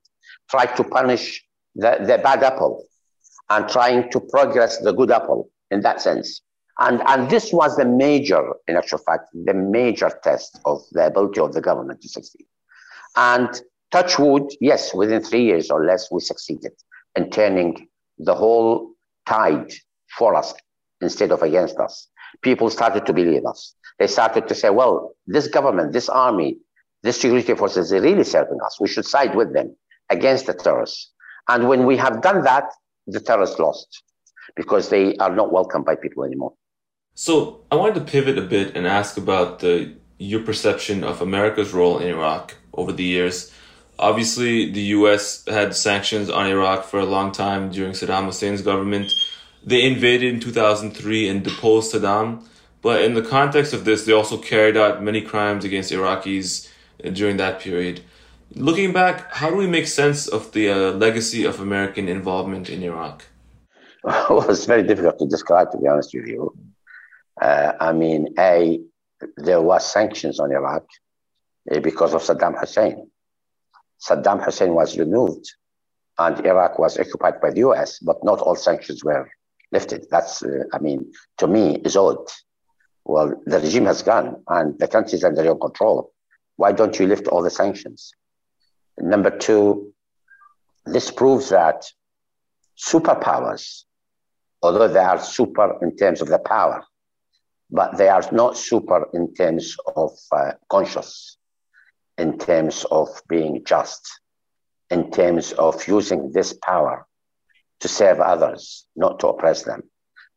Try 0.49 0.65
to 0.65 0.83
punish 0.83 1.43
the, 1.75 1.97
the 1.99 2.17
bad 2.17 2.43
apple 2.43 2.83
and 3.49 3.67
trying 3.69 4.11
to 4.11 4.19
progress 4.19 4.77
the 4.79 4.91
good 4.91 5.11
apple 5.11 5.49
in 5.71 5.81
that 5.81 6.01
sense. 6.01 6.41
And, 6.79 7.01
and 7.07 7.29
this 7.29 7.51
was 7.51 7.75
the 7.75 7.85
major, 7.85 8.53
in 8.67 8.75
actual 8.75 8.99
fact, 8.99 9.29
the 9.33 9.53
major 9.53 10.11
test 10.23 10.59
of 10.65 10.81
the 10.91 11.07
ability 11.07 11.39
of 11.39 11.53
the 11.53 11.61
government 11.61 12.01
to 12.01 12.09
succeed. 12.09 12.45
And 13.15 13.49
touch 13.91 14.19
wood, 14.19 14.51
yes, 14.61 14.93
within 14.93 15.23
three 15.23 15.43
years 15.43 15.71
or 15.71 15.83
less, 15.85 16.11
we 16.11 16.19
succeeded 16.19 16.73
in 17.15 17.31
turning 17.31 17.87
the 18.19 18.35
whole 18.35 18.91
tide 19.25 19.73
for 20.17 20.35
us 20.35 20.53
instead 21.01 21.31
of 21.31 21.41
against 21.41 21.77
us. 21.79 22.07
People 22.41 22.69
started 22.69 23.05
to 23.07 23.13
believe 23.13 23.45
us. 23.45 23.73
They 23.97 24.07
started 24.07 24.47
to 24.47 24.55
say, 24.55 24.69
well, 24.69 25.15
this 25.25 25.47
government, 25.47 25.93
this 25.93 26.09
army, 26.09 26.59
this 27.03 27.19
security 27.21 27.53
forces 27.53 27.93
are 27.93 28.01
really 28.01 28.23
serving 28.23 28.59
us. 28.65 28.79
We 28.79 28.87
should 28.87 29.05
side 29.05 29.35
with 29.35 29.53
them 29.53 29.75
against 30.09 30.47
the 30.47 30.53
terrorists. 30.53 31.11
And 31.47 31.67
when 31.69 31.85
we 31.85 31.97
have 31.97 32.21
done 32.21 32.43
that, 32.43 32.65
the 33.05 33.19
terrorists 33.19 33.59
lost 33.59 34.03
because 34.55 34.89
they 34.89 35.15
are 35.17 35.33
not 35.33 35.51
welcomed 35.51 35.85
by 35.85 35.95
people 35.95 36.23
anymore. 36.23 36.53
So 37.13 37.61
I 37.71 37.75
wanted 37.75 37.95
to 37.95 38.11
pivot 38.11 38.37
a 38.37 38.41
bit 38.41 38.75
and 38.75 38.85
ask 38.85 39.17
about 39.17 39.59
the, 39.59 39.93
your 40.17 40.41
perception 40.41 41.03
of 41.03 41.21
America's 41.21 41.73
role 41.73 41.99
in 41.99 42.07
Iraq 42.07 42.55
over 42.73 42.91
the 42.91 43.03
years. 43.03 43.51
Obviously, 43.99 44.71
the 44.71 44.81
U.S. 44.97 45.43
had 45.47 45.75
sanctions 45.75 46.29
on 46.29 46.45
Iraq 46.47 46.83
for 46.83 46.99
a 46.99 47.05
long 47.05 47.31
time 47.31 47.71
during 47.71 47.93
Saddam 47.93 48.25
Hussein's 48.25 48.61
government. 48.61 49.11
They 49.63 49.83
invaded 49.83 50.33
in 50.33 50.39
2003 50.39 51.27
and 51.29 51.43
deposed 51.43 51.93
Saddam. 51.93 52.43
But 52.83 53.01
in 53.01 53.15
the 53.15 53.23
context 53.23 53.73
of 53.73 53.85
this, 53.85 54.05
they 54.05 54.13
also 54.13 54.37
carried 54.37 54.77
out 54.77 55.01
many 55.01 55.21
crimes 55.21 55.65
against 55.65 55.91
Iraqis 55.91 56.69
during 57.13 57.37
that 57.37 57.59
period. 57.59 58.01
Looking 58.55 58.93
back, 58.93 59.33
how 59.33 59.49
do 59.49 59.57
we 59.57 59.67
make 59.67 59.87
sense 59.87 60.27
of 60.27 60.51
the 60.53 60.69
uh, 60.69 60.91
legacy 60.91 61.43
of 61.43 61.59
American 61.59 62.07
involvement 62.07 62.69
in 62.69 62.83
Iraq? 62.83 63.25
Well, 64.03 64.49
it's 64.49 64.65
very 64.65 64.83
difficult 64.83 65.19
to 65.19 65.27
describe, 65.27 65.71
to 65.71 65.77
be 65.77 65.87
honest 65.87 66.11
with 66.13 66.27
you. 66.27 66.55
Uh, 67.41 67.73
I 67.79 67.91
mean, 67.91 68.33
A, 68.39 68.79
there 69.35 69.61
was 69.61 69.91
sanctions 69.91 70.39
on 70.39 70.51
Iraq 70.51 70.85
uh, 71.71 71.79
because 71.81 72.13
of 72.13 72.21
Saddam 72.21 72.57
Hussein. 72.57 73.09
Saddam 73.99 74.43
Hussein 74.43 74.73
was 74.73 74.97
removed 74.97 75.45
and 76.19 76.45
Iraq 76.45 76.79
was 76.79 76.97
occupied 76.97 77.41
by 77.41 77.51
the 77.51 77.59
US, 77.61 77.99
but 77.99 78.23
not 78.23 78.39
all 78.39 78.55
sanctions 78.55 79.03
were 79.03 79.29
lifted. 79.71 80.05
That's, 80.09 80.43
uh, 80.43 80.63
I 80.73 80.79
mean, 80.79 81.11
to 81.39 81.47
me, 81.47 81.75
is 81.83 81.97
odd. 81.97 82.25
Well, 83.05 83.41
the 83.45 83.59
regime 83.59 83.85
has 83.85 84.01
gone 84.03 84.43
and 84.47 84.77
the 84.79 84.87
country 84.87 85.17
is 85.17 85.23
under 85.23 85.43
your 85.43 85.57
control. 85.57 86.11
Why 86.57 86.71
don't 86.71 86.99
you 86.99 87.07
lift 87.07 87.27
all 87.27 87.43
the 87.43 87.49
sanctions? 87.49 88.11
Number 88.99 89.29
two, 89.29 89.93
this 90.85 91.11
proves 91.11 91.49
that 91.49 91.85
superpowers, 92.77 93.83
although 94.61 94.87
they 94.87 94.99
are 94.99 95.19
super 95.19 95.77
in 95.81 95.95
terms 95.95 96.21
of 96.21 96.27
the 96.27 96.39
power, 96.39 96.83
but 97.69 97.97
they 97.97 98.09
are 98.09 98.23
not 98.31 98.57
super 98.57 99.07
in 99.13 99.33
terms 99.33 99.77
of 99.95 100.11
uh, 100.31 100.53
conscious, 100.69 101.37
in 102.17 102.37
terms 102.39 102.85
of 102.89 103.07
being 103.29 103.63
just, 103.63 104.19
in 104.89 105.11
terms 105.11 105.53
of 105.53 105.87
using 105.87 106.31
this 106.31 106.53
power 106.53 107.05
to 107.81 107.87
serve 107.87 108.19
others, 108.19 108.87
not 108.95 109.19
to 109.19 109.27
oppress 109.27 109.63
them. 109.63 109.83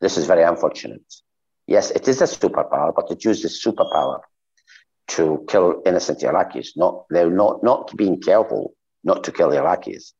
This 0.00 0.18
is 0.18 0.26
very 0.26 0.42
unfortunate. 0.42 1.02
Yes, 1.66 1.90
it 1.92 2.08
is 2.08 2.20
a 2.20 2.24
superpower, 2.24 2.92
but 2.94 3.10
it 3.10 3.24
uses 3.24 3.62
superpower 3.64 4.20
to 5.16 5.44
kill 5.48 5.82
innocent 5.86 6.20
Iraqis. 6.20 6.68
Not 6.76 7.04
they're 7.10 7.30
not 7.30 7.62
not 7.62 7.96
being 7.96 8.20
careful 8.20 8.74
not 9.04 9.24
to 9.24 9.32
kill 9.32 9.50
Iraqis. 9.50 10.12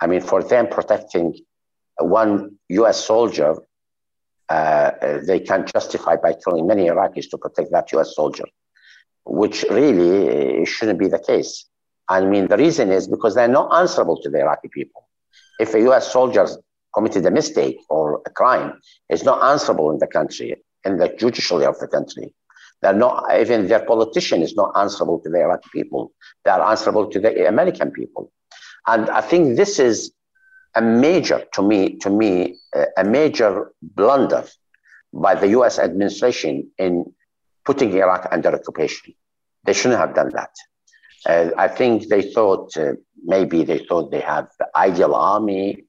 I 0.00 0.06
mean, 0.06 0.20
for 0.20 0.42
them 0.42 0.68
protecting 0.68 1.38
one 1.98 2.58
U.S. 2.68 3.02
soldier 3.04 3.56
uh, 4.48 4.90
they 5.26 5.40
can 5.40 5.66
justify 5.66 6.16
by 6.16 6.34
killing 6.44 6.66
many 6.66 6.86
Iraqis 6.86 7.28
to 7.30 7.38
protect 7.38 7.70
that 7.72 7.92
US 7.92 8.14
soldier, 8.14 8.44
which 9.24 9.64
really 9.70 10.62
uh, 10.62 10.64
shouldn't 10.64 10.98
be 10.98 11.08
the 11.08 11.18
case. 11.18 11.66
I 12.08 12.20
mean, 12.20 12.46
the 12.46 12.56
reason 12.56 12.92
is 12.92 13.08
because 13.08 13.34
they're 13.34 13.48
not 13.48 13.74
answerable 13.74 14.20
to 14.22 14.30
the 14.30 14.40
Iraqi 14.40 14.68
people. 14.68 15.08
If 15.58 15.74
a 15.74 15.80
US 15.90 16.12
soldier 16.12 16.46
committed 16.94 17.26
a 17.26 17.30
mistake 17.30 17.78
or 17.90 18.22
a 18.24 18.30
crime, 18.30 18.80
it's 19.08 19.24
not 19.24 19.42
answerable 19.42 19.90
in 19.90 19.98
the 19.98 20.06
country, 20.06 20.54
in 20.84 20.98
the 20.98 21.08
judiciary 21.08 21.66
of 21.66 21.78
the 21.80 21.88
country. 21.88 22.32
They're 22.86 22.94
not, 22.94 23.24
even 23.36 23.66
their 23.66 23.84
politician 23.84 24.42
is 24.42 24.54
not 24.54 24.70
answerable 24.76 25.18
to 25.18 25.28
the 25.28 25.40
Iraqi 25.40 25.68
people. 25.72 26.12
They 26.44 26.52
are 26.52 26.70
answerable 26.70 27.10
to 27.10 27.18
the 27.18 27.48
American 27.48 27.90
people. 27.90 28.30
And 28.86 29.10
I 29.10 29.22
think 29.22 29.56
this 29.56 29.80
is 29.80 30.12
a 30.76 30.82
major, 30.82 31.44
to 31.54 31.62
me, 31.62 31.96
to 31.96 32.10
me, 32.10 32.60
a 32.96 33.02
major 33.02 33.72
blunder 33.82 34.44
by 35.12 35.34
the 35.34 35.48
U.S. 35.48 35.80
administration 35.80 36.70
in 36.78 37.12
putting 37.64 37.92
Iraq 37.92 38.28
under 38.30 38.54
occupation. 38.54 39.14
They 39.64 39.72
shouldn't 39.72 39.98
have 39.98 40.14
done 40.14 40.30
that. 40.34 40.54
Uh, 41.28 41.50
I 41.58 41.66
think 41.66 42.06
they 42.06 42.22
thought 42.22 42.76
uh, 42.76 42.92
maybe 43.24 43.64
they 43.64 43.78
thought 43.78 44.12
they 44.12 44.20
have 44.20 44.46
the 44.60 44.68
ideal 44.76 45.16
army 45.16 45.82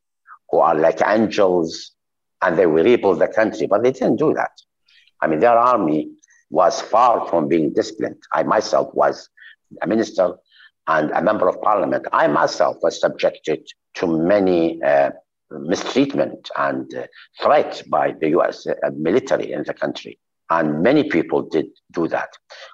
who 0.49 0.57
are 0.61 0.73
like 0.73 0.99
angels 1.05 1.91
and 2.41 2.57
they 2.57 2.65
will 2.65 2.83
rebuild 2.83 3.19
the 3.19 3.27
country, 3.27 3.67
but 3.67 3.83
they 3.83 3.91
didn't 3.91 4.15
do 4.15 4.33
that. 4.33 4.53
I 5.21 5.27
mean, 5.27 5.41
their 5.41 5.59
army 5.59 6.16
was 6.49 6.81
far 6.81 7.27
from 7.27 7.47
being 7.47 7.73
disciplined. 7.73 8.21
I 8.33 8.43
myself 8.43 8.93
was 8.93 9.29
a 9.81 9.87
minister 9.87 10.35
and 10.87 11.11
a 11.11 11.21
member 11.21 11.47
of 11.49 11.61
parliament. 11.61 12.07
I 12.13 12.27
myself 12.27 12.77
was 12.81 12.99
subjected 12.99 13.67
to 13.95 14.07
many 14.07 14.81
uh, 14.81 15.11
mistreatment 15.51 16.49
and 16.57 16.93
uh, 16.95 17.07
threat 17.41 17.83
by 17.89 18.13
the 18.19 18.29
US 18.37 18.67
uh, 18.67 18.73
military 18.95 19.51
in 19.51 19.63
the 19.63 19.73
country. 19.73 20.19
And 20.49 20.81
many 20.81 21.09
people 21.09 21.41
did 21.41 21.67
do 21.91 22.07
that. 22.07 22.29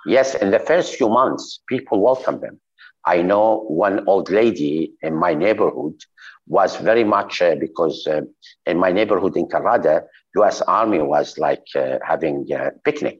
Yes, 0.05 0.35
in 0.35 0.51
the 0.51 0.59
first 0.59 0.95
few 0.95 1.09
months, 1.09 1.61
people 1.67 2.01
welcomed 2.01 2.41
them. 2.41 2.59
I 3.05 3.21
know 3.21 3.65
one 3.67 4.07
old 4.07 4.29
lady 4.29 4.93
in 5.01 5.15
my 5.15 5.33
neighborhood 5.33 5.95
was 6.47 6.75
very 6.77 7.03
much 7.03 7.41
uh, 7.41 7.55
because 7.55 8.05
uh, 8.07 8.21
in 8.65 8.77
my 8.77 8.91
neighborhood 8.91 9.35
in 9.35 9.47
Karada, 9.47 10.03
U.S. 10.37 10.61
Army 10.61 11.01
was 11.01 11.37
like 11.37 11.65
uh, 11.75 11.97
having 12.05 12.45
a 12.51 12.71
picnic. 12.83 13.19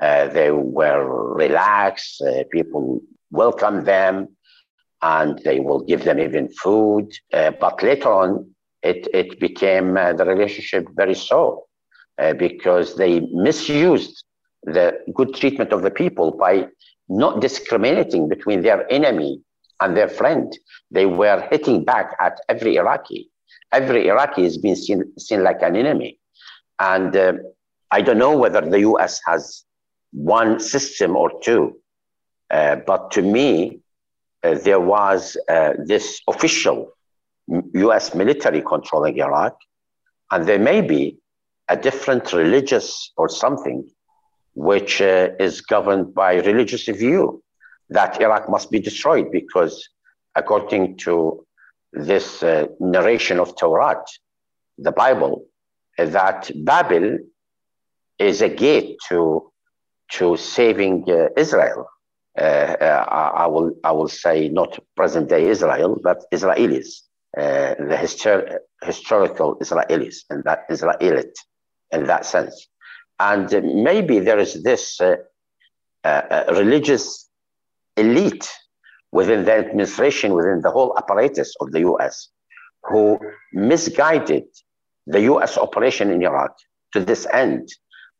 Uh, 0.00 0.28
they 0.28 0.50
were 0.50 1.34
relaxed. 1.34 2.22
people 2.50 3.00
welcomed 3.30 3.86
them. 3.86 4.28
and 5.02 5.38
they 5.44 5.60
will 5.60 5.80
give 5.84 6.04
them 6.04 6.18
even 6.18 6.48
food. 6.48 7.08
Uh, 7.32 7.52
but 7.60 7.82
later 7.82 8.10
on, 8.12 8.50
it, 8.82 9.06
it 9.14 9.38
became 9.40 9.96
uh, 9.96 10.12
the 10.12 10.24
relationship 10.24 10.86
very 10.96 11.14
so 11.14 11.66
uh, 12.18 12.32
because 12.34 12.96
they 12.96 13.20
misused 13.32 14.24
the 14.64 14.98
good 15.14 15.34
treatment 15.34 15.72
of 15.72 15.82
the 15.82 15.90
people 15.90 16.32
by 16.32 16.66
not 17.08 17.40
discriminating 17.40 18.28
between 18.28 18.62
their 18.62 18.90
enemy 18.92 19.40
and 19.80 19.96
their 19.96 20.08
friend. 20.08 20.56
They 20.90 21.06
were 21.06 21.46
hitting 21.50 21.84
back 21.84 22.16
at 22.20 22.40
every 22.48 22.76
Iraqi. 22.76 23.30
Every 23.72 24.08
Iraqi 24.08 24.44
is 24.44 24.58
being 24.58 24.76
seen, 24.76 25.04
seen 25.18 25.42
like 25.42 25.62
an 25.62 25.76
enemy. 25.76 26.18
And 26.78 27.16
uh, 27.16 27.34
I 27.90 28.02
don't 28.02 28.18
know 28.18 28.36
whether 28.36 28.60
the 28.60 28.80
US 28.80 29.20
has 29.26 29.64
one 30.12 30.60
system 30.60 31.16
or 31.16 31.30
two, 31.42 31.76
uh, 32.50 32.76
but 32.86 33.10
to 33.12 33.22
me, 33.22 33.80
uh, 34.42 34.54
there 34.64 34.80
was 34.80 35.36
uh, 35.48 35.72
this 35.84 36.20
official 36.28 36.92
US 37.74 38.14
military 38.14 38.62
controlling 38.62 39.18
Iraq, 39.18 39.56
and 40.30 40.46
there 40.46 40.58
may 40.58 40.80
be 40.80 41.18
a 41.68 41.76
different 41.76 42.32
religious 42.32 43.12
or 43.16 43.28
something 43.28 43.88
which 44.54 45.00
uh, 45.00 45.28
is 45.38 45.60
governed 45.60 46.14
by 46.14 46.36
religious 46.36 46.86
view 46.86 47.42
that 47.90 48.20
Iraq 48.20 48.48
must 48.48 48.70
be 48.70 48.80
destroyed 48.80 49.30
because, 49.30 49.88
according 50.34 50.96
to 50.98 51.46
this 51.92 52.42
uh, 52.42 52.66
narration 52.80 53.38
of 53.38 53.56
Torah, 53.56 54.02
the 54.76 54.92
Bible, 54.92 55.46
that 55.96 56.50
Babel 56.54 57.18
is 58.18 58.42
a 58.42 58.48
gate 58.48 58.96
to 59.08 59.47
to 60.12 60.36
saving 60.36 61.04
uh, 61.08 61.28
Israel. 61.36 61.88
Uh, 62.38 62.42
uh, 62.42 63.04
I 63.36 63.46
will 63.46 63.72
I 63.82 63.92
will 63.92 64.08
say 64.08 64.48
not 64.48 64.78
present 64.96 65.28
day 65.28 65.48
Israel, 65.48 65.98
but 66.02 66.24
Israelis, 66.32 67.00
the 67.34 67.98
histor- 68.04 68.58
historical 68.82 69.56
Israelis, 69.56 70.18
and 70.30 70.44
that 70.44 70.64
Israelite 70.70 71.36
in 71.90 72.04
that 72.06 72.24
sense. 72.24 72.68
And 73.18 73.50
maybe 73.82 74.20
there 74.20 74.38
is 74.38 74.62
this 74.62 75.00
religious 76.04 77.28
elite 77.96 78.48
within 79.10 79.44
the 79.44 79.54
administration, 79.54 80.32
within 80.32 80.60
the 80.60 80.70
whole 80.70 80.96
apparatus 80.96 81.54
of 81.60 81.72
the 81.72 81.80
US, 81.80 82.28
who 82.84 83.18
misguided 83.52 84.44
the 85.08 85.22
US 85.32 85.58
operation 85.58 86.10
in 86.10 86.22
Iraq 86.22 86.54
to 86.92 87.00
this 87.00 87.26
end 87.32 87.68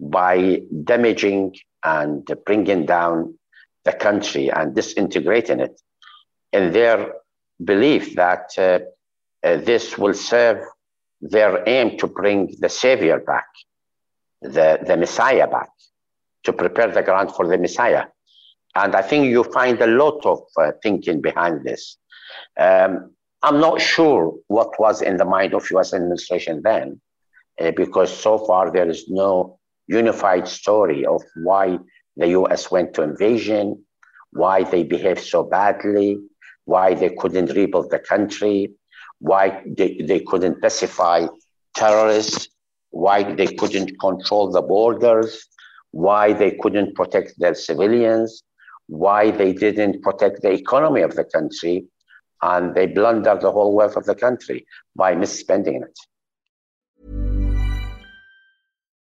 by 0.01 0.63
damaging 0.85 1.55
and 1.85 2.29
bringing 2.45 2.87
down 2.87 3.39
the 3.85 3.93
country 3.93 4.51
and 4.51 4.75
disintegrating 4.75 5.61
it 5.61 5.81
in 6.53 6.73
their 6.73 7.13
belief 7.65 8.15
that 8.17 8.51
uh, 8.59 8.79
uh, 9.45 9.57
this 9.57 9.97
will 9.97 10.15
serve 10.15 10.65
their 11.21 11.69
aim 11.69 11.99
to 11.99 12.07
bring 12.07 12.55
the 12.61 12.69
savior 12.69 13.19
back, 13.19 13.47
the, 14.43 14.79
the 14.87 14.97
Messiah 14.97 15.49
back, 15.49 15.71
to 16.45 16.53
prepare 16.53 16.91
the 16.91 17.03
ground 17.03 17.35
for 17.35 17.47
the 17.47 17.59
Messiah. 17.59 18.05
And 18.75 18.95
I 18.95 19.03
think 19.03 19.27
you 19.27 19.45
find 19.45 19.81
a 19.81 19.87
lot 19.87 20.25
of 20.25 20.43
uh, 20.57 20.73
thinking 20.83 21.21
behind 21.21 21.65
this. 21.65 21.97
Um, 22.59 23.15
I'm 23.43 23.61
not 23.61 23.81
sure 23.81 24.35
what 24.49 24.79
was 24.79 25.03
in 25.03 25.17
the 25.17 25.25
mind 25.25 25.55
of 25.55 25.71
U.S. 25.71 25.95
administration 25.95 26.63
then, 26.63 27.01
uh, 27.61 27.71
because 27.73 28.17
so 28.17 28.39
far 28.39 28.71
there 28.71 28.89
is 28.89 29.09
no 29.09 29.58
unified 29.89 30.47
story 30.47 31.05
of 31.05 31.23
why 31.37 31.79
the 32.17 32.29
US 32.29 32.71
went 32.71 32.95
to 32.95 33.03
invasion, 33.03 33.85
why 34.33 34.63
they 34.65 34.83
behaved 34.85 35.21
so 35.21 35.43
badly, 35.43 36.19
why 36.65 36.95
they 36.95 37.11
couldn't 37.11 37.53
rebuild 37.55 37.91
the 37.91 37.99
country, 37.99 38.73
why 39.21 39.63
they, 39.67 39.97
they 40.05 40.21
couldn't 40.21 40.61
pacify 40.61 41.27
terrorists, 41.75 42.49
why 42.91 43.23
they 43.23 43.47
couldn't 43.47 43.99
control 44.01 44.51
the 44.51 44.63
borders, 44.63 45.47
why 45.91 46.33
they 46.33 46.53
couldn't 46.63 46.95
protect 46.95 47.39
their 47.39 47.55
civilians, 47.55 48.43
why 48.87 49.31
they 49.31 49.53
didn't 49.53 50.03
protect 50.03 50.43
the 50.43 50.51
economy 50.51 51.03
of 51.03 51.15
the 51.15 51.25
country, 51.25 51.87
and 52.43 52.75
they 52.75 52.87
blundered 52.87 53.41
the 53.41 53.51
whole 53.51 53.75
wealth 53.75 53.97
of 53.97 54.05
the 54.05 54.15
country 54.15 54.67
by 54.95 55.15
misspending 55.15 55.83
it. 55.83 55.99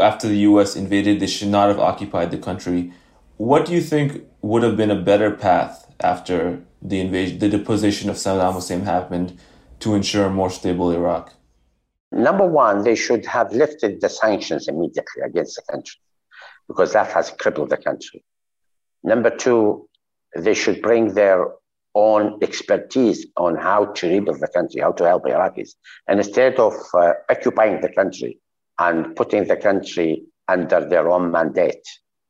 after 0.00 0.28
the 0.28 0.38
U.S. 0.50 0.76
invaded, 0.76 1.20
they 1.20 1.26
should 1.26 1.48
not 1.48 1.68
have 1.68 1.78
occupied 1.78 2.30
the 2.30 2.38
country. 2.38 2.92
What 3.36 3.66
do 3.66 3.72
you 3.72 3.80
think 3.80 4.24
would 4.42 4.62
have 4.62 4.76
been 4.76 4.90
a 4.90 5.00
better 5.00 5.30
path 5.30 5.92
after 6.00 6.62
the 6.82 7.00
invasion, 7.00 7.38
the 7.38 7.48
deposition 7.48 8.10
of 8.10 8.16
Saddam 8.16 8.54
Hussein 8.54 8.82
happened 8.82 9.38
to 9.80 9.94
ensure 9.94 10.26
a 10.26 10.30
more 10.30 10.50
stable 10.50 10.90
Iraq? 10.90 11.32
Number 12.12 12.46
one, 12.46 12.84
they 12.84 12.94
should 12.94 13.26
have 13.26 13.52
lifted 13.52 14.00
the 14.00 14.08
sanctions 14.08 14.68
immediately 14.68 15.22
against 15.24 15.56
the 15.56 15.62
country 15.72 16.00
because 16.68 16.92
that 16.92 17.10
has 17.12 17.30
crippled 17.30 17.70
the 17.70 17.76
country. 17.76 18.24
Number 19.02 19.30
two, 19.30 19.88
they 20.36 20.54
should 20.54 20.80
bring 20.80 21.14
their 21.14 21.48
own 21.94 22.38
expertise 22.42 23.26
on 23.36 23.56
how 23.56 23.86
to 23.86 24.08
rebuild 24.08 24.40
the 24.40 24.48
country, 24.48 24.80
how 24.80 24.92
to 24.92 25.04
help 25.04 25.24
Iraqis. 25.24 25.70
And 26.08 26.18
instead 26.18 26.56
of 26.56 26.74
uh, 26.94 27.12
occupying 27.30 27.80
the 27.80 27.88
country 27.88 28.38
and 28.78 29.14
putting 29.16 29.46
the 29.46 29.56
country 29.56 30.24
under 30.48 30.84
their 30.84 31.10
own 31.10 31.30
mandate, 31.30 31.84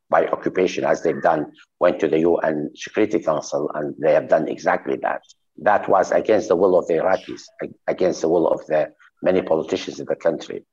by 0.09 0.27
occupation, 0.27 0.83
as 0.83 1.01
they've 1.01 1.21
done, 1.21 1.51
went 1.79 1.99
to 1.99 2.07
the 2.07 2.19
UN 2.19 2.71
Security 2.75 3.19
Council, 3.19 3.71
and 3.73 3.95
they 3.99 4.13
have 4.13 4.29
done 4.29 4.47
exactly 4.47 4.97
that. 4.97 5.21
That 5.57 5.89
was 5.89 6.11
against 6.11 6.47
the 6.49 6.55
will 6.55 6.77
of 6.77 6.87
the 6.87 6.95
Iraqis, 6.95 7.43
against 7.87 8.21
the 8.21 8.29
will 8.29 8.47
of 8.47 8.65
the 8.67 8.93
many 9.23 9.41
politicians 9.41 9.99
in 9.99 10.05
the 10.05 10.15
country. 10.15 10.63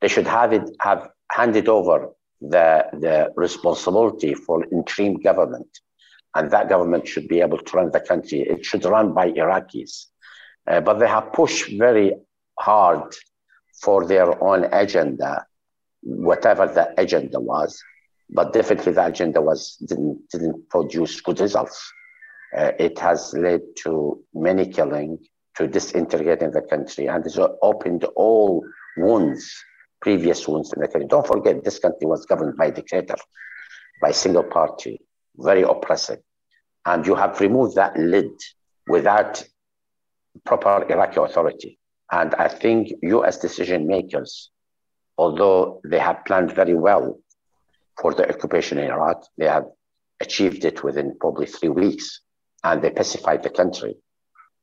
They 0.00 0.08
should 0.08 0.26
have 0.26 0.52
it 0.52 0.70
have 0.80 1.10
handed 1.30 1.68
over 1.68 2.10
the, 2.40 2.86
the 2.92 3.32
responsibility 3.36 4.34
for 4.34 4.64
interim 4.72 5.20
government, 5.20 5.68
and 6.34 6.50
that 6.50 6.68
government 6.68 7.06
should 7.06 7.28
be 7.28 7.40
able 7.40 7.58
to 7.58 7.76
run 7.76 7.90
the 7.90 8.00
country. 8.00 8.40
It 8.40 8.64
should 8.64 8.84
run 8.84 9.12
by 9.12 9.32
Iraqis, 9.32 10.06
uh, 10.70 10.80
but 10.80 10.98
they 10.98 11.08
have 11.08 11.32
pushed 11.32 11.76
very 11.76 12.14
hard 12.58 13.12
for 13.82 14.06
their 14.06 14.42
own 14.42 14.64
agenda, 14.72 15.46
whatever 16.02 16.66
the 16.66 16.94
agenda 17.00 17.40
was 17.40 17.82
but 18.30 18.52
definitely 18.52 18.92
the 18.92 19.06
agenda 19.06 19.40
was 19.40 19.76
didn't 19.76 20.28
didn't 20.30 20.68
produce 20.68 21.20
good 21.20 21.40
results. 21.40 21.92
Uh, 22.56 22.72
it 22.78 22.98
has 22.98 23.34
led 23.34 23.60
to 23.76 24.22
many 24.34 24.66
killing, 24.66 25.18
to 25.54 25.66
disintegrating 25.66 26.50
the 26.50 26.62
country, 26.62 27.06
and 27.06 27.24
it's 27.26 27.38
opened 27.62 28.04
all 28.16 28.64
wounds, 28.96 29.54
previous 30.00 30.48
wounds 30.48 30.72
in 30.72 30.80
the 30.80 30.88
country. 30.88 31.06
Don't 31.08 31.26
forget, 31.26 31.62
this 31.62 31.78
country 31.78 32.06
was 32.06 32.24
governed 32.24 32.56
by 32.56 32.70
dictator, 32.70 33.16
by 34.00 34.12
single 34.12 34.44
party, 34.44 35.00
very 35.36 35.62
oppressive, 35.62 36.20
and 36.86 37.06
you 37.06 37.14
have 37.14 37.38
removed 37.40 37.76
that 37.76 37.98
lid 37.98 38.30
without 38.86 39.42
proper 40.46 40.90
Iraqi 40.90 41.20
authority. 41.20 41.78
And 42.10 42.34
I 42.34 42.48
think 42.48 42.92
U.S. 43.02 43.38
decision 43.38 43.86
makers, 43.86 44.50
although 45.16 45.80
they 45.84 45.98
have 45.98 46.24
planned 46.24 46.54
very 46.54 46.74
well 46.74 47.18
for 48.00 48.14
the 48.14 48.28
occupation 48.28 48.78
in 48.78 48.90
Iraq. 48.90 49.24
They 49.36 49.46
have 49.46 49.66
achieved 50.20 50.64
it 50.64 50.82
within 50.82 51.16
probably 51.20 51.46
three 51.46 51.68
weeks 51.68 52.20
and 52.64 52.82
they 52.82 52.90
pacified 52.90 53.42
the 53.42 53.50
country. 53.50 53.96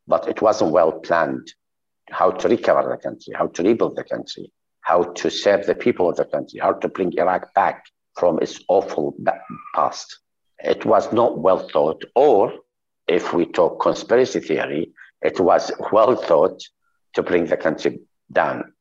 But 0.08 0.28
it 0.28 0.42
wasn't 0.42 0.72
well 0.72 0.94
planned 0.94 1.54
how 2.10 2.32
to 2.32 2.48
recover 2.48 2.90
the 2.90 2.98
country, 2.98 3.34
how 3.36 3.48
to 3.48 3.64
rebuild 3.64 3.96
the 3.96 4.04
country, 4.04 4.52
how 4.82 5.04
to 5.04 5.30
serve 5.30 5.66
the 5.66 5.76
people 5.76 6.10
of 6.10 6.18
the 6.18 6.26
country, 6.26 6.60
how 6.60 6.74
to 6.74 6.88
bring 6.88 7.18
Iraq 7.18 7.54
back 7.54 7.86
from 8.18 8.40
its 8.42 8.60
awful 8.68 9.16
past. 9.74 10.20
It 10.60 10.86
was 10.86 11.12
not 11.12 11.40
well 11.40 11.68
thought, 11.68 12.04
or 12.16 12.54
if 13.08 13.34
we 13.34 13.46
talk 13.46 13.82
conspiracy 13.82 14.40
theory, 14.40 14.92
it 15.22 15.40
was 15.40 15.72
well 15.92 16.16
thought 16.16 16.62
to 17.16 17.24
bring 17.24 17.46
the 17.46 17.58
country 17.58 18.00
down. 18.32 18.74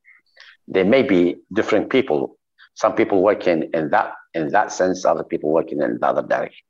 There 0.69 0.85
may 0.85 1.03
be 1.03 1.37
different 1.53 1.91
people, 1.91 2.37
some 2.75 2.95
people 2.95 3.23
working 3.23 3.71
in 3.73 3.91
that 3.91 4.13
in 4.35 4.49
that 4.49 4.73
sense, 4.73 5.05
other 5.05 5.23
people 5.23 5.51
working 5.51 5.81
in 5.81 5.99
the 6.01 6.07
other 6.07 6.23
direction. 6.23 6.65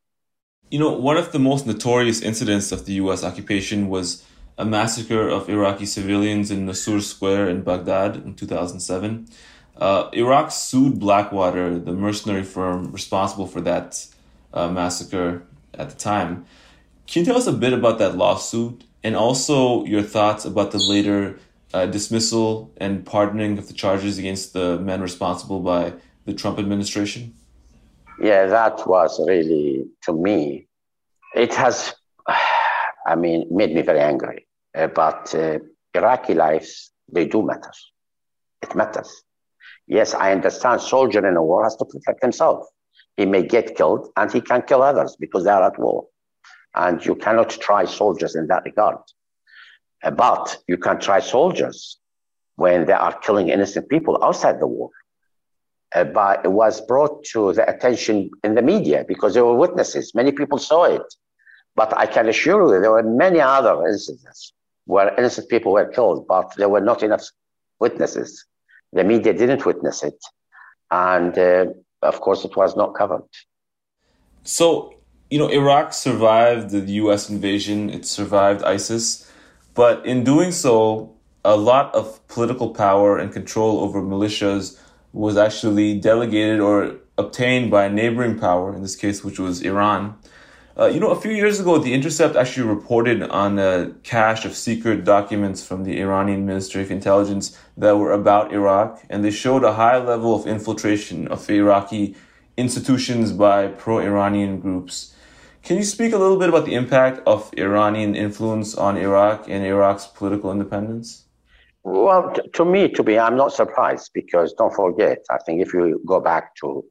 You 0.70 0.78
know, 0.78 0.92
one 0.92 1.16
of 1.16 1.32
the 1.32 1.38
most 1.38 1.66
notorious 1.66 2.20
incidents 2.20 2.72
of 2.72 2.84
the 2.84 2.92
US 3.04 3.24
occupation 3.24 3.88
was 3.88 4.24
a 4.58 4.64
massacre 4.64 5.28
of 5.28 5.48
Iraqi 5.48 5.86
civilians 5.86 6.50
in 6.50 6.66
Nisour 6.66 7.00
Square 7.00 7.48
in 7.48 7.62
Baghdad 7.62 8.16
in 8.16 8.34
2007. 8.34 9.26
Uh, 9.76 10.08
Iraq 10.12 10.52
sued 10.52 11.00
Blackwater, 11.00 11.78
the 11.78 11.92
mercenary 11.92 12.44
firm 12.44 12.92
responsible 12.92 13.46
for 13.46 13.60
that 13.62 14.06
uh, 14.52 14.68
massacre 14.68 15.42
at 15.72 15.90
the 15.90 15.96
time. 15.96 16.44
Can 17.06 17.20
you 17.20 17.26
tell 17.26 17.36
us 17.36 17.46
a 17.46 17.52
bit 17.52 17.72
about 17.72 17.98
that 17.98 18.16
lawsuit 18.16 18.84
and 19.02 19.16
also 19.16 19.84
your 19.84 20.02
thoughts 20.02 20.44
about 20.44 20.70
the 20.70 20.78
later 20.78 21.38
uh, 21.74 21.86
dismissal 21.86 22.72
and 22.78 23.04
pardoning 23.04 23.58
of 23.58 23.66
the 23.68 23.74
charges 23.74 24.18
against 24.18 24.52
the 24.52 24.78
men 24.78 25.00
responsible 25.02 25.60
by 25.60 25.92
the 26.24 26.32
Trump 26.32 26.58
administration? 26.58 27.34
Yeah, 28.20 28.46
that 28.46 28.86
was 28.86 29.20
really, 29.26 29.86
to 30.04 30.12
me, 30.12 30.68
it 31.34 31.52
has 31.54 31.94
I 33.06 33.16
mean, 33.16 33.46
made 33.50 33.74
me 33.74 33.82
very 33.82 34.00
angry. 34.00 34.46
Uh, 34.74 34.86
but 34.86 35.34
uh, 35.34 35.58
Iraqi 35.94 36.34
lives, 36.34 36.90
they 37.12 37.26
do 37.26 37.42
matter. 37.42 37.70
It 38.62 38.74
matters. 38.74 39.22
Yes, 39.86 40.14
I 40.14 40.32
understand 40.32 40.80
soldier 40.80 41.26
in 41.26 41.36
a 41.36 41.42
war 41.42 41.64
has 41.64 41.76
to 41.76 41.84
protect 41.84 42.22
himself. 42.22 42.66
He 43.16 43.26
may 43.26 43.42
get 43.42 43.76
killed 43.76 44.08
and 44.16 44.32
he 44.32 44.40
can 44.40 44.62
kill 44.62 44.82
others 44.82 45.16
because 45.20 45.44
they 45.44 45.50
are 45.50 45.62
at 45.62 45.78
war. 45.78 46.06
And 46.74 47.04
you 47.04 47.14
cannot 47.14 47.50
try 47.50 47.84
soldiers 47.84 48.34
in 48.34 48.46
that 48.48 48.64
regard. 48.64 48.98
But 50.10 50.58
you 50.68 50.76
can 50.76 51.00
try 51.00 51.20
soldiers 51.20 51.98
when 52.56 52.86
they 52.86 52.92
are 52.92 53.18
killing 53.18 53.48
innocent 53.48 53.88
people 53.88 54.22
outside 54.22 54.60
the 54.60 54.66
war. 54.66 54.90
Uh, 55.94 56.04
but 56.04 56.44
it 56.44 56.50
was 56.52 56.80
brought 56.80 57.24
to 57.24 57.52
the 57.52 57.68
attention 57.68 58.30
in 58.42 58.54
the 58.54 58.62
media 58.62 59.04
because 59.06 59.34
there 59.34 59.44
were 59.44 59.54
witnesses. 59.54 60.14
Many 60.14 60.32
people 60.32 60.58
saw 60.58 60.84
it. 60.84 61.14
But 61.76 61.96
I 61.96 62.06
can 62.06 62.28
assure 62.28 62.74
you, 62.74 62.80
there 62.80 62.90
were 62.90 63.02
many 63.02 63.40
other 63.40 63.86
incidents 63.86 64.52
where 64.86 65.14
innocent 65.18 65.48
people 65.48 65.72
were 65.72 65.86
killed, 65.86 66.26
but 66.26 66.54
there 66.56 66.68
were 66.68 66.80
not 66.80 67.02
enough 67.02 67.24
witnesses. 67.80 68.44
The 68.92 69.04
media 69.04 69.32
didn't 69.32 69.64
witness 69.66 70.02
it. 70.02 70.18
And 70.90 71.36
uh, 71.38 71.66
of 72.02 72.20
course, 72.20 72.44
it 72.44 72.56
was 72.56 72.76
not 72.76 72.94
covered. 72.94 73.22
So, 74.42 74.94
you 75.30 75.38
know, 75.38 75.48
Iraq 75.48 75.92
survived 75.92 76.70
the 76.70 76.80
US 77.02 77.30
invasion, 77.30 77.90
it 77.90 78.04
survived 78.04 78.62
ISIS, 78.62 79.23
but 79.74 80.04
in 80.06 80.24
doing 80.24 80.52
so, 80.52 81.14
a 81.44 81.56
lot 81.56 81.94
of 81.94 82.26
political 82.28 82.70
power 82.70 83.18
and 83.18 83.32
control 83.32 83.80
over 83.80 84.00
militias 84.00 84.78
was 85.12 85.36
actually 85.36 85.98
delegated 86.00 86.60
or 86.60 86.96
obtained 87.18 87.70
by 87.70 87.84
a 87.84 87.90
neighboring 87.90 88.38
power, 88.38 88.74
in 88.74 88.82
this 88.82 88.96
case, 88.96 89.22
which 89.22 89.38
was 89.38 89.62
Iran. 89.62 90.16
Uh, 90.76 90.86
you 90.86 90.98
know, 90.98 91.10
a 91.10 91.20
few 91.20 91.30
years 91.30 91.60
ago, 91.60 91.78
The 91.78 91.94
Intercept 91.94 92.34
actually 92.34 92.66
reported 92.66 93.22
on 93.22 93.60
a 93.60 93.92
cache 94.02 94.44
of 94.44 94.56
secret 94.56 95.04
documents 95.04 95.64
from 95.64 95.84
the 95.84 96.00
Iranian 96.00 96.46
Ministry 96.46 96.82
of 96.82 96.90
Intelligence 96.90 97.56
that 97.76 97.96
were 97.96 98.10
about 98.10 98.52
Iraq, 98.52 99.04
and 99.08 99.24
they 99.24 99.30
showed 99.30 99.62
a 99.62 99.74
high 99.74 99.98
level 99.98 100.34
of 100.34 100.48
infiltration 100.48 101.28
of 101.28 101.48
Iraqi 101.48 102.16
institutions 102.56 103.32
by 103.32 103.68
pro 103.68 104.00
Iranian 104.00 104.58
groups. 104.58 105.13
Can 105.64 105.78
you 105.78 105.84
speak 105.84 106.12
a 106.12 106.18
little 106.18 106.38
bit 106.38 106.50
about 106.50 106.66
the 106.66 106.74
impact 106.74 107.20
of 107.26 107.50
Iranian 107.56 108.14
influence 108.14 108.74
on 108.74 108.98
Iraq 108.98 109.48
and 109.48 109.64
Iraq's 109.64 110.06
political 110.06 110.52
independence? 110.52 111.24
Well, 111.82 112.34
to 112.52 112.64
me, 112.66 112.88
to 112.90 113.02
be, 113.02 113.18
I'm 113.18 113.36
not 113.36 113.52
surprised 113.52 114.10
because 114.12 114.52
don't 114.52 114.74
forget, 114.74 115.24
I 115.30 115.38
think 115.38 115.62
if 115.62 115.72
you 115.72 116.02
go 116.04 116.20
back 116.20 116.54
to 116.56 116.84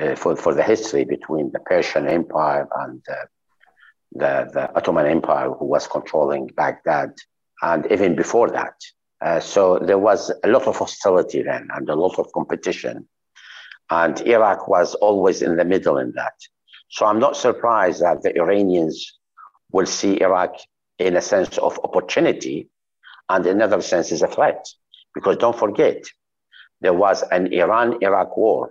uh, 0.00 0.14
for, 0.14 0.34
for 0.34 0.54
the 0.54 0.62
history 0.62 1.04
between 1.04 1.52
the 1.52 1.58
Persian 1.58 2.08
Empire 2.08 2.66
and 2.76 3.02
uh, 3.06 3.14
the, 4.12 4.50
the 4.50 4.76
Ottoman 4.76 5.06
Empire, 5.06 5.50
who 5.50 5.66
was 5.66 5.86
controlling 5.86 6.46
Baghdad, 6.56 7.12
and 7.60 7.86
even 7.92 8.16
before 8.16 8.48
that. 8.50 8.74
Uh, 9.20 9.40
so 9.40 9.78
there 9.78 9.98
was 9.98 10.32
a 10.42 10.48
lot 10.48 10.66
of 10.66 10.76
hostility 10.76 11.42
then 11.42 11.68
and 11.74 11.86
a 11.90 11.94
lot 11.94 12.18
of 12.18 12.32
competition. 12.32 13.06
And 13.90 14.18
Iraq 14.22 14.68
was 14.68 14.94
always 14.94 15.42
in 15.42 15.56
the 15.56 15.66
middle 15.66 15.98
in 15.98 16.12
that. 16.12 16.32
So 16.90 17.06
I'm 17.06 17.20
not 17.20 17.36
surprised 17.36 18.02
that 18.02 18.22
the 18.22 18.36
Iranians 18.36 19.18
will 19.72 19.86
see 19.86 20.20
Iraq 20.20 20.56
in 20.98 21.16
a 21.16 21.22
sense 21.22 21.56
of 21.58 21.78
opportunity 21.84 22.68
and 23.28 23.46
in 23.46 23.56
another 23.56 23.80
sense 23.80 24.10
as 24.12 24.22
a 24.22 24.26
threat. 24.26 24.66
Because 25.14 25.36
don't 25.36 25.58
forget, 25.58 26.04
there 26.80 26.92
was 26.92 27.22
an 27.30 27.52
Iran 27.52 27.98
Iraq 28.02 28.36
war 28.36 28.70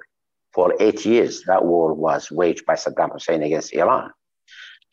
for 0.53 0.75
eight 0.79 1.05
years, 1.05 1.43
that 1.43 1.63
war 1.63 1.93
was 1.93 2.31
waged 2.31 2.65
by 2.65 2.73
Saddam 2.73 3.13
Hussein 3.13 3.43
against 3.43 3.73
Iran. 3.73 4.11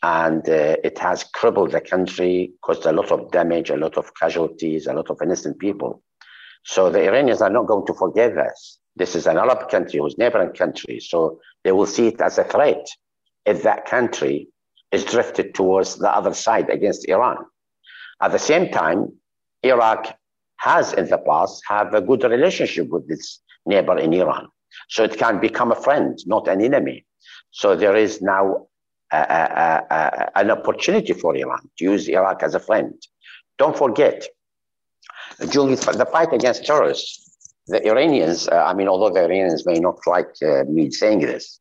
And 0.02 0.46
uh, 0.48 0.76
it 0.84 0.98
has 0.98 1.24
crippled 1.24 1.72
the 1.72 1.80
country, 1.80 2.52
caused 2.62 2.84
a 2.86 2.92
lot 2.92 3.10
of 3.10 3.30
damage, 3.32 3.70
a 3.70 3.76
lot 3.76 3.96
of 3.96 4.14
casualties, 4.14 4.86
a 4.86 4.92
lot 4.92 5.10
of 5.10 5.18
innocent 5.22 5.58
people. 5.58 6.02
So 6.64 6.90
the 6.90 7.04
Iranians 7.06 7.40
are 7.40 7.50
not 7.50 7.66
going 7.66 7.86
to 7.86 7.94
forget 7.94 8.34
this. 8.34 8.78
This 8.94 9.14
is 9.16 9.26
an 9.26 9.38
Arab 9.38 9.68
country 9.68 9.98
who's 9.98 10.14
a 10.14 10.18
neighboring 10.18 10.52
country. 10.52 11.00
So 11.00 11.40
they 11.64 11.72
will 11.72 11.86
see 11.86 12.08
it 12.08 12.20
as 12.20 12.38
a 12.38 12.44
threat 12.44 12.86
if 13.46 13.62
that 13.62 13.87
country 13.87 14.48
is 14.92 15.04
drifted 15.04 15.54
towards 15.54 15.96
the 15.96 16.11
other 16.11 16.35
side 16.35 16.68
against 16.70 17.09
Iran. 17.09 17.38
At 18.20 18.32
the 18.32 18.38
same 18.38 18.70
time, 18.70 19.12
Iraq 19.62 20.16
has 20.59 20.92
in 20.92 21.09
the 21.09 21.18
past 21.18 21.62
have 21.68 21.94
a 21.94 22.00
good 22.00 22.22
relationship 22.24 22.88
with 22.88 23.11
its 23.11 23.42
neighbor 23.66 23.98
in 23.98 24.12
Iran. 24.12 24.48
So 24.88 25.04
it 25.04 25.16
can 25.18 25.40
become 25.40 25.72
a 25.72 25.74
friend, 25.74 26.18
not 26.26 26.48
an 26.48 26.61
enemy. 26.62 27.04
So 27.50 27.76
there 27.76 27.96
is 27.96 28.22
now 28.22 28.66
a, 29.12 29.18
a, 29.18 29.87
a, 29.90 30.38
an 30.38 30.50
opportunity 30.50 31.12
for 31.12 31.37
Iran 31.37 31.68
to 31.78 31.85
use 31.85 32.09
Iraq 32.09 32.42
as 32.42 32.54
a 32.54 32.61
friend. 32.61 32.94
Don't 33.59 33.76
forget, 33.76 34.26
during 35.50 35.76
the 35.76 36.09
fight 36.11 36.32
against 36.32 36.64
terrorists, 36.64 37.46
the 37.66 37.85
Iranians, 37.87 38.48
uh, 38.48 38.64
I 38.64 38.74
mean, 38.74 38.88
although 38.88 39.12
the 39.12 39.24
Iranians 39.24 39.66
may 39.66 39.78
not 39.80 39.98
like 40.06 40.28
uh, 40.42 40.64
me 40.64 40.90
saying 40.90 41.20
this, 41.20 41.61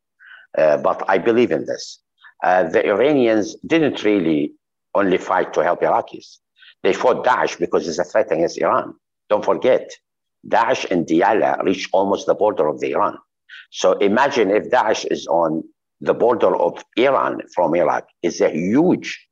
but 0.55 1.03
I 1.07 1.17
believe 1.17 1.51
in 1.51 1.65
this. 1.65 1.99
Uh, 2.43 2.63
the 2.63 2.85
Iranians 2.87 3.55
didn't 3.65 4.03
really 4.03 4.53
only 4.93 5.17
fight 5.17 5.53
to 5.53 5.63
help 5.63 5.81
Iraqis. 5.81 6.37
They 6.83 6.93
fought 6.93 7.25
Daesh 7.25 7.57
because 7.59 7.87
it's 7.87 7.99
a 7.99 8.03
threat 8.03 8.31
against 8.31 8.59
Iran. 8.59 8.93
Don't 9.29 9.43
forget, 9.43 9.91
Daesh 10.47 10.89
and 10.91 11.05
Diyala 11.07 11.63
reach 11.63 11.89
almost 11.91 12.27
the 12.27 12.35
border 12.35 12.67
of 12.67 12.79
the 12.79 12.91
Iran. 12.91 13.17
So 13.71 13.93
imagine 13.93 14.51
if 14.51 14.69
Daesh 14.69 15.05
is 15.09 15.25
on 15.27 15.63
the 16.01 16.13
border 16.13 16.55
of 16.55 16.83
Iran 16.97 17.41
from 17.53 17.73
Iraq, 17.75 18.07
is 18.21 18.41
a 18.41 18.49
huge 18.49 19.27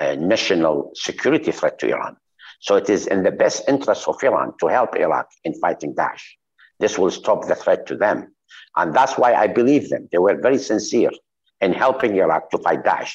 uh, 0.00 0.14
national 0.14 0.92
security 0.94 1.52
threat 1.52 1.78
to 1.80 1.88
Iran. 1.88 2.16
So 2.60 2.76
it 2.76 2.88
is 2.88 3.06
in 3.06 3.22
the 3.22 3.30
best 3.30 3.68
interest 3.68 4.08
of 4.08 4.22
Iran 4.22 4.52
to 4.60 4.68
help 4.68 4.96
Iraq 4.96 5.28
in 5.44 5.54
fighting 5.60 5.94
Daesh. 5.94 6.22
This 6.80 6.98
will 6.98 7.10
stop 7.10 7.46
the 7.46 7.54
threat 7.54 7.86
to 7.86 7.96
them. 7.96 8.34
And 8.76 8.94
that's 8.94 9.16
why 9.16 9.34
I 9.34 9.46
believe 9.46 9.88
them. 9.88 10.08
They 10.12 10.18
were 10.18 10.40
very 10.40 10.58
sincere 10.58 11.10
in 11.60 11.72
helping 11.72 12.16
Iraq 12.16 12.50
to 12.50 12.58
fight 12.58 12.84
Daesh 12.84 13.12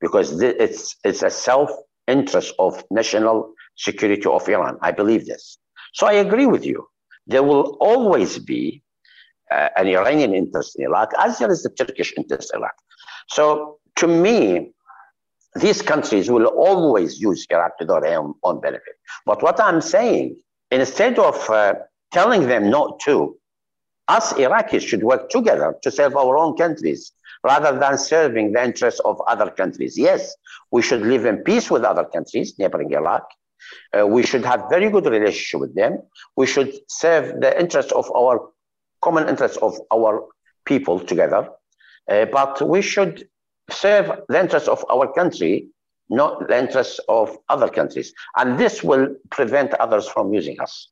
because 0.00 0.40
it's, 0.40 0.96
it's 1.04 1.22
a 1.22 1.30
self 1.30 1.70
interest 2.08 2.54
of 2.58 2.82
national 2.90 3.54
security 3.76 4.26
of 4.26 4.48
Iran. 4.48 4.78
I 4.82 4.92
believe 4.92 5.26
this. 5.26 5.58
So 5.94 6.06
I 6.06 6.14
agree 6.14 6.46
with 6.46 6.64
you. 6.64 6.86
There 7.26 7.42
will 7.42 7.76
always 7.80 8.38
be 8.38 8.82
uh, 9.50 9.68
an 9.76 9.86
Iranian 9.86 10.34
interest 10.34 10.78
in 10.78 10.86
Iraq, 10.86 11.12
as 11.18 11.38
there 11.38 11.50
is 11.50 11.62
the 11.62 11.70
Turkish 11.70 12.12
interest 12.16 12.50
in 12.52 12.60
Iraq. 12.60 12.74
So 13.28 13.78
to 13.96 14.06
me, 14.06 14.72
these 15.56 15.82
countries 15.82 16.30
will 16.30 16.46
always 16.46 17.20
use 17.20 17.46
Iraq 17.50 17.78
to 17.78 17.84
their 17.84 18.18
own, 18.18 18.34
own 18.42 18.60
benefit. 18.60 18.94
But 19.26 19.42
what 19.42 19.60
I'm 19.60 19.80
saying, 19.80 20.40
instead 20.70 21.18
of 21.18 21.36
uh, 21.50 21.74
telling 22.12 22.48
them 22.48 22.70
not 22.70 23.00
to, 23.00 23.36
us 24.08 24.32
Iraqis 24.34 24.86
should 24.86 25.02
work 25.02 25.30
together 25.30 25.76
to 25.82 25.90
serve 25.90 26.16
our 26.16 26.36
own 26.36 26.56
countries 26.56 27.12
rather 27.44 27.78
than 27.78 27.98
serving 27.98 28.52
the 28.52 28.62
interests 28.62 29.00
of 29.04 29.20
other 29.26 29.50
countries. 29.50 29.98
Yes, 29.98 30.34
we 30.70 30.82
should 30.82 31.02
live 31.02 31.24
in 31.26 31.38
peace 31.38 31.70
with 31.70 31.84
other 31.84 32.04
countries 32.04 32.58
neighboring 32.58 32.92
Iraq, 32.92 33.24
uh, 33.98 34.06
we 34.06 34.22
should 34.22 34.44
have 34.44 34.64
very 34.68 34.90
good 34.90 35.06
relationship 35.06 35.60
with 35.60 35.74
them. 35.74 35.98
We 36.36 36.46
should 36.46 36.72
serve 36.88 37.40
the 37.40 37.58
interests 37.60 37.92
of 37.92 38.10
our 38.14 38.48
common 39.02 39.28
interests 39.28 39.58
of 39.58 39.78
our 39.92 40.24
people 40.64 41.00
together. 41.00 41.48
Uh, 42.08 42.26
but 42.26 42.66
we 42.66 42.82
should 42.82 43.28
serve 43.70 44.20
the 44.28 44.40
interests 44.40 44.68
of 44.68 44.84
our 44.90 45.12
country, 45.12 45.68
not 46.08 46.48
the 46.48 46.58
interests 46.58 47.00
of 47.08 47.36
other 47.48 47.68
countries. 47.68 48.12
And 48.36 48.58
this 48.58 48.82
will 48.82 49.14
prevent 49.30 49.74
others 49.74 50.08
from 50.08 50.32
using 50.32 50.60
us. 50.60 50.88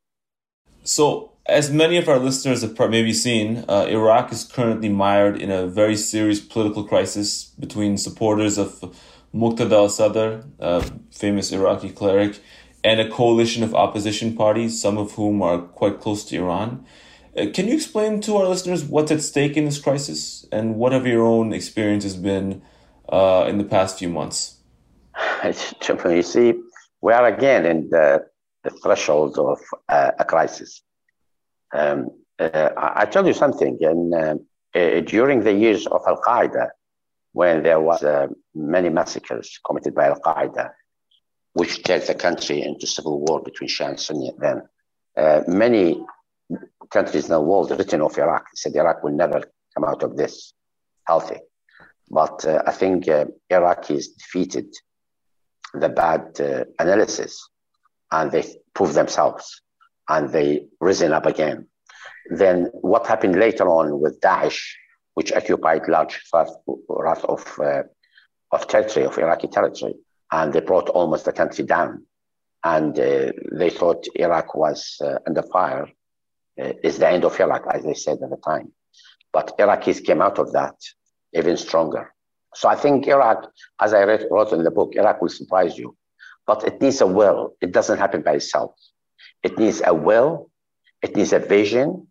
So, 0.82 1.32
as 1.46 1.70
many 1.70 1.96
of 1.96 2.08
our 2.08 2.18
listeners 2.18 2.62
have 2.62 2.78
maybe 2.90 3.12
seen, 3.12 3.64
uh, 3.68 3.86
Iraq 3.88 4.32
is 4.32 4.44
currently 4.44 4.88
mired 4.88 5.40
in 5.40 5.50
a 5.50 5.66
very 5.66 5.96
serious 5.96 6.40
political 6.40 6.84
crisis 6.84 7.44
between 7.58 7.96
supporters 7.96 8.58
of 8.58 8.96
Muqtada 9.34 9.72
al 9.72 9.88
Sadr, 9.88 10.44
a 10.58 10.82
famous 11.10 11.52
Iraqi 11.52 11.90
cleric, 11.90 12.40
and 12.82 13.00
a 13.00 13.08
coalition 13.08 13.62
of 13.62 13.74
opposition 13.74 14.36
parties, 14.36 14.80
some 14.80 14.98
of 14.98 15.12
whom 15.12 15.42
are 15.42 15.58
quite 15.58 16.00
close 16.00 16.24
to 16.26 16.36
Iran. 16.36 16.84
Uh, 17.36 17.46
can 17.52 17.68
you 17.68 17.74
explain 17.74 18.20
to 18.22 18.36
our 18.36 18.48
listeners 18.48 18.84
what's 18.84 19.12
at 19.12 19.22
stake 19.22 19.56
in 19.56 19.64
this 19.64 19.78
crisis 19.78 20.46
and 20.50 20.76
what 20.76 20.92
have 20.92 21.06
your 21.06 21.24
own 21.24 21.52
experiences 21.52 22.16
been 22.16 22.62
uh, 23.08 23.44
in 23.48 23.58
the 23.58 23.64
past 23.64 23.98
few 23.98 24.08
months? 24.08 24.56
You 25.44 26.22
see, 26.22 26.54
we 27.00 27.12
are 27.12 27.26
again 27.26 27.66
in 27.66 27.88
the, 27.90 28.26
the 28.64 28.70
threshold 28.70 29.38
of 29.38 29.58
uh, 29.88 30.10
a 30.18 30.24
crisis. 30.24 30.82
Um, 31.72 32.10
uh, 32.38 32.70
I 32.76 33.06
tell 33.06 33.26
you 33.26 33.34
something, 33.34 33.78
and 33.82 34.14
uh, 34.14 34.34
uh, 34.74 35.00
during 35.00 35.42
the 35.44 35.52
years 35.52 35.86
of 35.86 36.02
Al 36.06 36.20
Qaeda, 36.20 36.68
when 37.32 37.62
there 37.62 37.80
was 37.80 38.02
many 38.54 38.88
massacres 38.88 39.60
committed 39.64 39.94
by 39.94 40.06
Al 40.08 40.20
Qaeda, 40.20 40.70
which 41.52 41.82
took 41.82 42.06
the 42.06 42.14
country 42.14 42.62
into 42.62 42.86
civil 42.86 43.20
war 43.20 43.42
between 43.42 43.68
Shia 43.68 43.90
and 43.90 44.00
Sunni 44.00 44.32
then, 44.38 44.62
many 45.46 46.04
countries 46.90 47.24
in 47.24 47.30
the 47.30 47.40
world 47.40 47.70
written 47.70 48.00
off 48.00 48.18
Iraq. 48.18 48.46
said 48.54 48.74
Iraq 48.74 49.02
will 49.02 49.12
never 49.12 49.42
come 49.74 49.84
out 49.84 50.02
of 50.02 50.16
this 50.16 50.52
healthy. 51.06 51.38
But 52.10 52.44
uh, 52.44 52.62
I 52.66 52.72
think 52.72 53.08
uh, 53.08 53.26
Iraqis 53.50 54.06
defeated 54.18 54.66
the 55.72 55.88
bad 55.88 56.40
uh, 56.40 56.64
analysis 56.78 57.48
and 58.10 58.32
they 58.32 58.44
proved 58.74 58.94
themselves 58.94 59.62
and 60.10 60.30
they 60.30 60.66
risen 60.80 61.12
up 61.12 61.24
again. 61.24 61.66
Then 62.28 62.68
what 62.72 63.06
happened 63.06 63.36
later 63.36 63.66
on 63.68 64.00
with 64.00 64.20
Daesh, 64.20 64.60
which 65.14 65.32
occupied 65.32 65.88
large 65.88 66.20
part 66.30 66.50
of, 67.34 67.58
uh, 67.58 67.82
of 68.52 68.66
territory, 68.66 69.06
of 69.06 69.16
Iraqi 69.18 69.48
territory, 69.48 69.94
and 70.32 70.52
they 70.52 70.60
brought 70.60 70.88
almost 70.88 71.24
the 71.24 71.32
country 71.32 71.64
down. 71.64 72.04
And 72.62 72.98
uh, 72.98 73.32
they 73.52 73.70
thought 73.70 74.06
Iraq 74.16 74.54
was 74.54 74.96
uh, 75.00 75.18
under 75.26 75.42
fire 75.42 75.88
uh, 76.60 76.72
is 76.82 76.98
the 76.98 77.08
end 77.08 77.24
of 77.24 77.40
Iraq, 77.40 77.64
as 77.72 77.84
they 77.84 77.94
said 77.94 78.18
at 78.22 78.30
the 78.30 78.36
time. 78.36 78.72
But 79.32 79.56
Iraqis 79.58 80.04
came 80.04 80.20
out 80.20 80.38
of 80.38 80.52
that 80.52 80.74
even 81.32 81.56
stronger. 81.56 82.12
So 82.54 82.68
I 82.68 82.74
think 82.74 83.06
Iraq, 83.06 83.48
as 83.80 83.94
I 83.94 84.02
wrote 84.04 84.52
in 84.52 84.64
the 84.64 84.72
book, 84.72 84.94
Iraq 84.96 85.22
will 85.22 85.28
surprise 85.28 85.78
you. 85.78 85.96
But 86.46 86.64
it 86.64 86.80
needs 86.82 87.00
a 87.00 87.06
will. 87.06 87.54
It 87.60 87.70
doesn't 87.70 87.98
happen 87.98 88.22
by 88.22 88.34
itself. 88.34 88.74
It 89.42 89.58
needs 89.58 89.82
a 89.84 89.94
will, 89.94 90.50
it 91.02 91.16
needs 91.16 91.32
a 91.32 91.38
vision, 91.38 92.06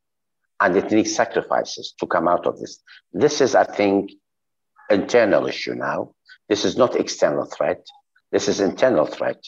and 0.59 0.75
it 0.75 0.91
needs 0.91 1.15
sacrifices 1.15 1.93
to 1.99 2.07
come 2.07 2.27
out 2.27 2.45
of 2.45 2.59
this. 2.59 2.81
This 3.13 3.41
is, 3.41 3.55
I 3.55 3.63
think, 3.63 4.11
internal 4.89 5.47
issue 5.47 5.75
now. 5.75 6.13
This 6.47 6.65
is 6.65 6.75
not 6.75 6.95
external 6.95 7.45
threat. 7.45 7.85
This 8.31 8.47
is 8.47 8.59
internal 8.59 9.05
threat 9.05 9.41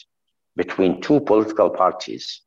between 0.56 1.00
two 1.00 1.20
political 1.20 1.70
parties 1.70 2.42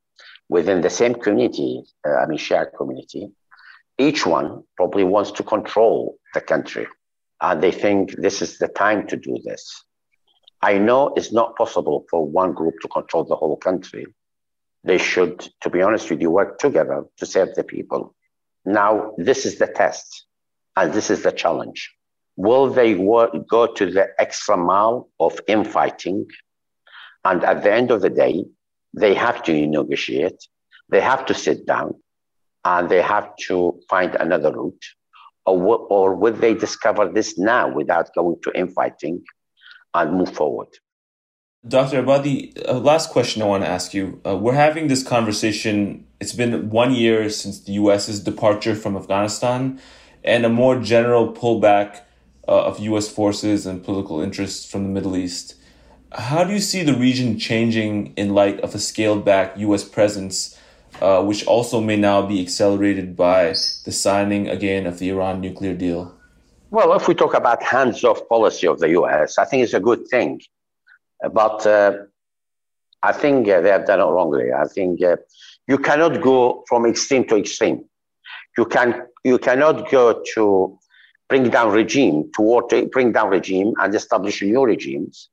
within 0.50 0.82
the 0.82 0.90
same 0.90 1.16
community, 1.16 1.84
uh, 2.08 2.16
I 2.16 2.28
mean, 2.28 2.38
Shia 2.38 2.68
community, 2.78 3.32
each 3.98 4.26
one 4.26 4.64
probably 4.78 5.04
wants 5.04 5.32
to 5.32 5.44
control 5.44 6.18
the 6.34 6.42
country. 6.42 6.88
And 7.42 7.62
they 7.62 7.72
think 7.72 8.16
this 8.16 8.42
is 8.42 8.58
the 8.58 8.68
time 8.68 9.08
to 9.08 9.18
do 9.18 9.38
this. 9.44 9.84
I 10.62 10.78
know 10.78 11.14
it's 11.16 11.34
not 11.34 11.56
possible 11.56 12.06
for 12.10 12.26
one 12.26 12.54
group 12.54 12.76
to 12.82 12.88
control 12.88 13.24
the 13.24 13.36
whole 13.36 13.58
country. 13.58 14.06
They 14.86 15.00
should, 15.00 15.40
to 15.62 15.70
be 15.72 15.82
honest 15.82 16.12
with 16.12 16.22
you, 16.22 16.30
work 16.30 16.60
together 16.60 17.06
to 17.18 17.26
serve 17.26 17.56
the 17.56 17.64
people. 17.64 18.16
Now, 18.66 19.14
this 19.18 19.46
is 19.46 19.58
the 19.58 19.66
test, 19.68 20.26
and 20.76 20.94
this 20.94 21.10
is 21.10 21.24
the 21.24 21.32
challenge. 21.32 21.92
Will 22.36 22.68
they 22.70 22.94
work, 22.94 23.32
go 23.50 23.66
to 23.66 23.90
the 23.90 24.10
extra 24.20 24.56
mile 24.56 25.10
of 25.20 25.40
infighting? 25.48 26.28
And 27.24 27.44
at 27.44 27.64
the 27.64 27.74
end 27.74 27.90
of 27.90 28.02
the 28.02 28.12
day, 28.12 28.46
they 28.94 29.16
have 29.16 29.42
to 29.44 29.68
negotiate, 29.68 30.40
they 30.90 31.02
have 31.02 31.26
to 31.26 31.34
sit 31.34 31.66
down, 31.66 31.96
and 32.64 32.88
they 32.88 33.02
have 33.02 33.36
to 33.48 33.80
find 33.90 34.14
another 34.16 34.52
route. 34.54 34.86
Or, 35.48 35.78
or 35.90 36.16
would 36.16 36.38
they 36.38 36.54
discover 36.54 37.12
this 37.12 37.40
now 37.40 37.74
without 37.74 38.14
going 38.14 38.38
to 38.44 38.52
infighting 38.54 39.24
and 39.96 40.14
move 40.14 40.32
forward? 40.32 40.70
Dr. 41.68 42.04
Abadi, 42.04 42.54
uh, 42.70 42.78
last 42.78 43.10
question 43.10 43.42
I 43.42 43.46
want 43.46 43.64
to 43.64 43.70
ask 43.70 43.92
you. 43.92 44.22
Uh, 44.24 44.38
we're 44.38 44.54
having 44.54 44.88
this 44.88 45.02
conversation. 45.02 46.06
It's 46.20 46.34
been 46.34 46.70
one 46.70 46.94
year 46.94 47.28
since 47.32 47.60
the 47.60 47.74
US's 47.74 48.20
departure 48.20 48.76
from 48.76 48.96
Afghanistan 48.96 49.80
and 50.24 50.46
a 50.46 50.50
more 50.50 50.80
general 50.80 51.34
pullback 51.34 52.02
uh, 52.48 52.66
of 52.66 52.80
US 52.80 53.10
forces 53.10 53.66
and 53.66 53.84
political 53.84 54.22
interests 54.22 54.70
from 54.70 54.84
the 54.84 54.90
Middle 54.90 55.18
East. 55.18 55.56
How 56.12 56.44
do 56.44 56.54
you 56.54 56.60
see 56.60 56.84
the 56.84 56.94
region 56.94 57.40
changing 57.40 58.14
in 58.16 58.36
light 58.36 58.60
of 58.62 58.76
a 58.76 58.80
scaled 58.80 59.26
back 59.26 59.58
U.S. 59.58 59.84
presence, 59.84 60.60
uh, 61.02 61.24
which 61.24 61.46
also 61.48 61.82
may 61.82 61.96
now 61.96 62.22
be 62.22 62.42
accelerated 62.42 63.16
by 63.16 63.56
the 63.86 63.92
signing 63.92 64.48
again 64.48 64.86
of 64.86 65.00
the 65.00 65.10
Iran 65.10 65.42
nuclear 65.42 65.74
deal? 65.74 66.16
Well, 66.70 66.94
if 66.94 67.08
we 67.08 67.16
talk 67.16 67.34
about 67.34 67.64
hands 67.64 68.04
off 68.04 68.28
policy 68.30 68.68
of 68.68 68.80
the 68.80 68.90
U.S., 68.90 69.40
I 69.40 69.46
think 69.46 69.64
it's 69.64 69.74
a 69.74 69.80
good 69.80 70.08
thing. 70.08 70.42
But 71.22 71.66
uh, 71.66 71.94
I 73.04 73.12
think 73.12 73.48
uh, 73.48 73.62
they 73.62 73.70
have 73.70 73.86
done 73.86 74.00
it 74.00 74.04
wrongly. 74.04 74.52
I 74.52 74.66
think 74.68 75.04
uh, 75.04 75.18
you 75.68 75.78
cannot 75.78 76.22
go 76.22 76.64
from 76.68 76.86
extreme 76.86 77.26
to 77.28 77.38
extreme. 77.38 77.86
You, 78.58 78.66
can, 78.66 79.04
you 79.24 79.38
cannot 79.38 79.90
go 79.90 80.24
to 80.36 80.80
bring 81.30 81.50
down 81.50 81.72
regime 81.72 82.32
toward 82.34 82.66
bring 82.92 83.12
down 83.12 83.30
regime 83.30 83.74
and 83.80 83.94
establish 83.94 84.42
new 84.42 84.64
regimes 84.64 85.30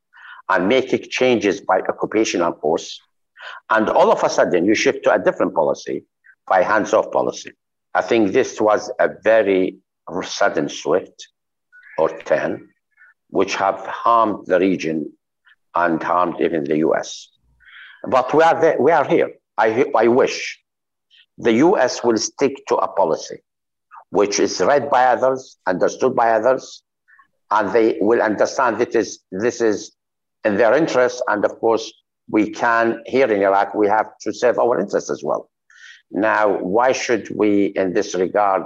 and 0.49 0.69
making 0.69 1.05
changes 1.11 1.61
by 1.61 1.81
occupational 1.81 2.53
force. 2.55 3.01
And 3.71 3.89
all 3.89 4.11
of 4.11 4.23
a 4.23 4.31
sudden, 4.31 4.65
you 4.65 4.75
shift 4.75 5.05
to 5.05 5.15
a 5.15 5.19
different 5.19 5.55
policy 5.55 6.05
by 6.47 6.63
hands 6.63 6.93
off 6.93 7.11
policy. 7.11 7.53
I 7.95 8.03
think 8.03 8.33
this 8.33 8.61
was 8.61 8.91
a 8.99 9.09
very 9.23 9.79
sudden 10.23 10.69
shift 10.69 11.29
or 11.99 12.09
turn, 12.21 12.69
which 13.29 13.55
have 13.57 13.81
harmed 13.87 14.47
the 14.47 14.59
region 14.59 15.13
and 15.75 16.03
harmed 16.03 16.41
even 16.41 16.65
the 16.65 16.79
US. 16.79 17.29
But 18.09 18.35
we 18.35 18.43
are, 18.43 18.61
there, 18.61 18.81
we 18.81 18.91
are 18.91 19.05
here. 19.05 19.31
I, 19.59 19.87
I 19.95 20.09
wish 20.09 20.59
the 21.39 21.53
US 21.55 22.03
will 22.05 22.19
stick 22.19 22.65
to 22.69 22.77
a 22.77 22.89
policy 22.89 23.43
which 24.11 24.39
is 24.39 24.61
read 24.61 24.91
by 24.91 25.07
others, 25.07 25.57
understood 25.67 26.15
by 26.15 26.33
others, 26.33 26.83
and 27.51 27.73
they 27.73 27.99
will 28.01 28.21
understand 28.21 28.79
that 28.79 28.95
is, 28.95 29.21
this 29.31 29.63
is 29.63 29.93
in 30.45 30.57
their 30.57 30.75
interests. 30.75 31.23
And 31.29 31.45
of 31.47 31.59
course, 31.61 31.91
we 32.29 32.51
can, 32.51 33.03
here 33.07 33.31
in 33.33 33.43
Iraq, 33.43 33.75
we 33.75 33.89
have 33.89 34.11
to 34.21 34.33
serve 34.33 34.59
our 34.59 34.79
interests 34.79 35.11
as 35.11 35.23
well. 35.25 35.49
Now, 36.11 36.59
why 36.59 36.93
should 36.93 37.35
we, 37.35 37.67
in 37.67 37.95
this 37.95 38.15
regard, 38.15 38.65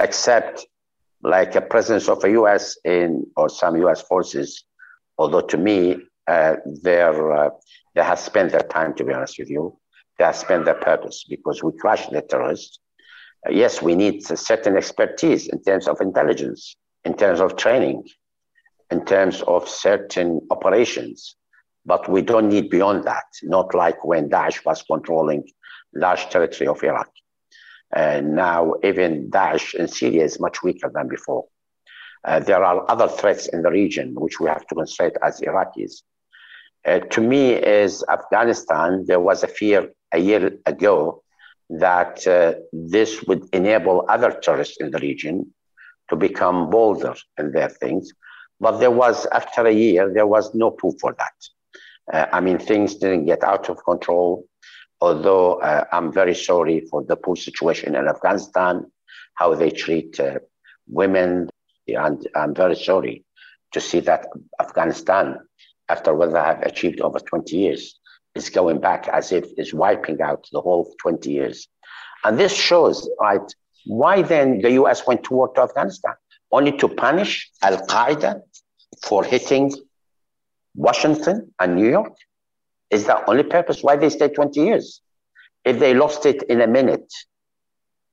accept 0.00 0.66
like 1.22 1.54
a 1.54 1.60
presence 1.60 2.08
of 2.08 2.24
a 2.24 2.30
U.S. 2.30 2.76
in 2.84 3.24
or 3.36 3.48
some 3.48 3.76
U.S. 3.76 4.02
forces? 4.02 4.64
Although 5.18 5.42
to 5.42 5.56
me, 5.56 5.98
uh, 6.30 6.56
uh, 7.32 7.50
they 7.94 8.02
have 8.10 8.18
spent 8.18 8.52
their 8.52 8.68
time. 8.76 8.94
To 8.94 9.04
be 9.04 9.12
honest 9.12 9.38
with 9.38 9.50
you, 9.50 9.76
they 10.18 10.24
have 10.24 10.36
spent 10.36 10.64
their 10.64 10.80
purpose 10.90 11.24
because 11.28 11.62
we 11.62 11.72
crush 11.82 12.06
the 12.06 12.22
terrorists. 12.22 12.78
Uh, 13.46 13.52
yes, 13.52 13.82
we 13.82 13.94
need 13.94 14.22
certain 14.24 14.76
expertise 14.76 15.48
in 15.48 15.62
terms 15.62 15.88
of 15.88 16.00
intelligence, 16.00 16.76
in 17.04 17.14
terms 17.16 17.40
of 17.40 17.56
training, 17.56 18.04
in 18.90 19.04
terms 19.04 19.42
of 19.42 19.68
certain 19.68 20.40
operations, 20.50 21.36
but 21.86 22.08
we 22.08 22.22
don't 22.22 22.48
need 22.48 22.70
beyond 22.70 23.04
that, 23.04 23.24
not 23.42 23.74
like 23.74 24.04
when 24.04 24.28
Daesh 24.28 24.64
was 24.64 24.82
controlling 24.82 25.42
large 25.94 26.28
territory 26.28 26.68
of 26.68 26.82
Iraq. 26.82 27.10
And 27.92 28.36
now 28.36 28.74
even 28.84 29.30
Daesh 29.30 29.74
in 29.74 29.88
Syria 29.88 30.24
is 30.24 30.38
much 30.38 30.62
weaker 30.62 30.90
than 30.94 31.08
before. 31.08 31.46
Uh, 32.24 32.40
there 32.40 32.62
are 32.62 32.88
other 32.90 33.08
threats 33.08 33.48
in 33.48 33.62
the 33.62 33.70
region 33.70 34.14
which 34.14 34.38
we 34.40 34.48
have 34.48 34.66
to 34.66 34.74
consider 34.74 35.18
as 35.22 35.40
Iraqis. 35.40 36.02
Uh, 36.86 36.98
to 36.98 37.20
me, 37.20 37.52
is 37.52 38.04
Afghanistan. 38.08 39.04
There 39.06 39.20
was 39.20 39.42
a 39.42 39.48
fear 39.48 39.90
a 40.12 40.18
year 40.18 40.58
ago 40.66 41.22
that 41.68 42.26
uh, 42.26 42.54
this 42.72 43.22
would 43.24 43.44
enable 43.52 44.04
other 44.08 44.32
terrorists 44.42 44.78
in 44.80 44.90
the 44.90 44.98
region 44.98 45.52
to 46.08 46.16
become 46.16 46.70
bolder 46.70 47.14
in 47.38 47.52
their 47.52 47.68
things. 47.68 48.12
But 48.58 48.78
there 48.78 48.90
was, 48.90 49.26
after 49.26 49.66
a 49.66 49.72
year, 49.72 50.12
there 50.12 50.26
was 50.26 50.54
no 50.54 50.70
proof 50.70 50.94
for 51.00 51.14
that. 51.16 51.34
Uh, 52.12 52.26
I 52.32 52.40
mean, 52.40 52.58
things 52.58 52.96
didn't 52.96 53.26
get 53.26 53.44
out 53.44 53.70
of 53.70 53.82
control, 53.84 54.46
although 55.00 55.54
uh, 55.54 55.84
I'm 55.92 56.12
very 56.12 56.34
sorry 56.34 56.80
for 56.90 57.04
the 57.04 57.16
poor 57.16 57.36
situation 57.36 57.94
in 57.94 58.08
Afghanistan, 58.08 58.90
how 59.34 59.54
they 59.54 59.70
treat 59.70 60.18
uh, 60.18 60.40
women. 60.88 61.48
And 61.86 62.26
I'm 62.34 62.54
very 62.54 62.76
sorry 62.76 63.24
to 63.72 63.80
see 63.80 64.00
that 64.00 64.26
Afghanistan, 64.60 65.38
after 65.90 66.14
what 66.14 66.32
they 66.32 66.38
have 66.38 66.62
achieved 66.62 67.00
over 67.00 67.18
20 67.18 67.56
years, 67.56 67.98
is 68.34 68.48
going 68.48 68.80
back 68.80 69.08
as 69.08 69.32
if 69.32 69.44
it's 69.56 69.74
wiping 69.74 70.20
out 70.22 70.46
the 70.52 70.60
whole 70.60 70.94
20 71.00 71.30
years. 71.30 71.68
And 72.24 72.38
this 72.38 72.54
shows, 72.54 73.08
right, 73.20 73.54
why 73.86 74.22
then 74.22 74.60
the 74.60 74.72
US 74.72 75.06
went 75.06 75.24
to 75.24 75.34
war 75.34 75.48
to 75.54 75.62
Afghanistan? 75.62 76.14
Only 76.52 76.72
to 76.78 76.88
punish 76.88 77.50
Al 77.62 77.78
Qaeda 77.86 78.40
for 79.02 79.24
hitting 79.24 79.72
Washington 80.74 81.52
and 81.58 81.76
New 81.76 81.88
York? 81.88 82.14
Is 82.90 83.06
that 83.06 83.24
only 83.28 83.42
purpose 83.42 83.82
why 83.82 83.96
they 83.96 84.10
stayed 84.10 84.34
20 84.34 84.60
years? 84.60 85.00
If 85.64 85.78
they 85.78 85.94
lost 85.94 86.26
it 86.26 86.42
in 86.44 86.60
a 86.60 86.66
minute, 86.66 87.12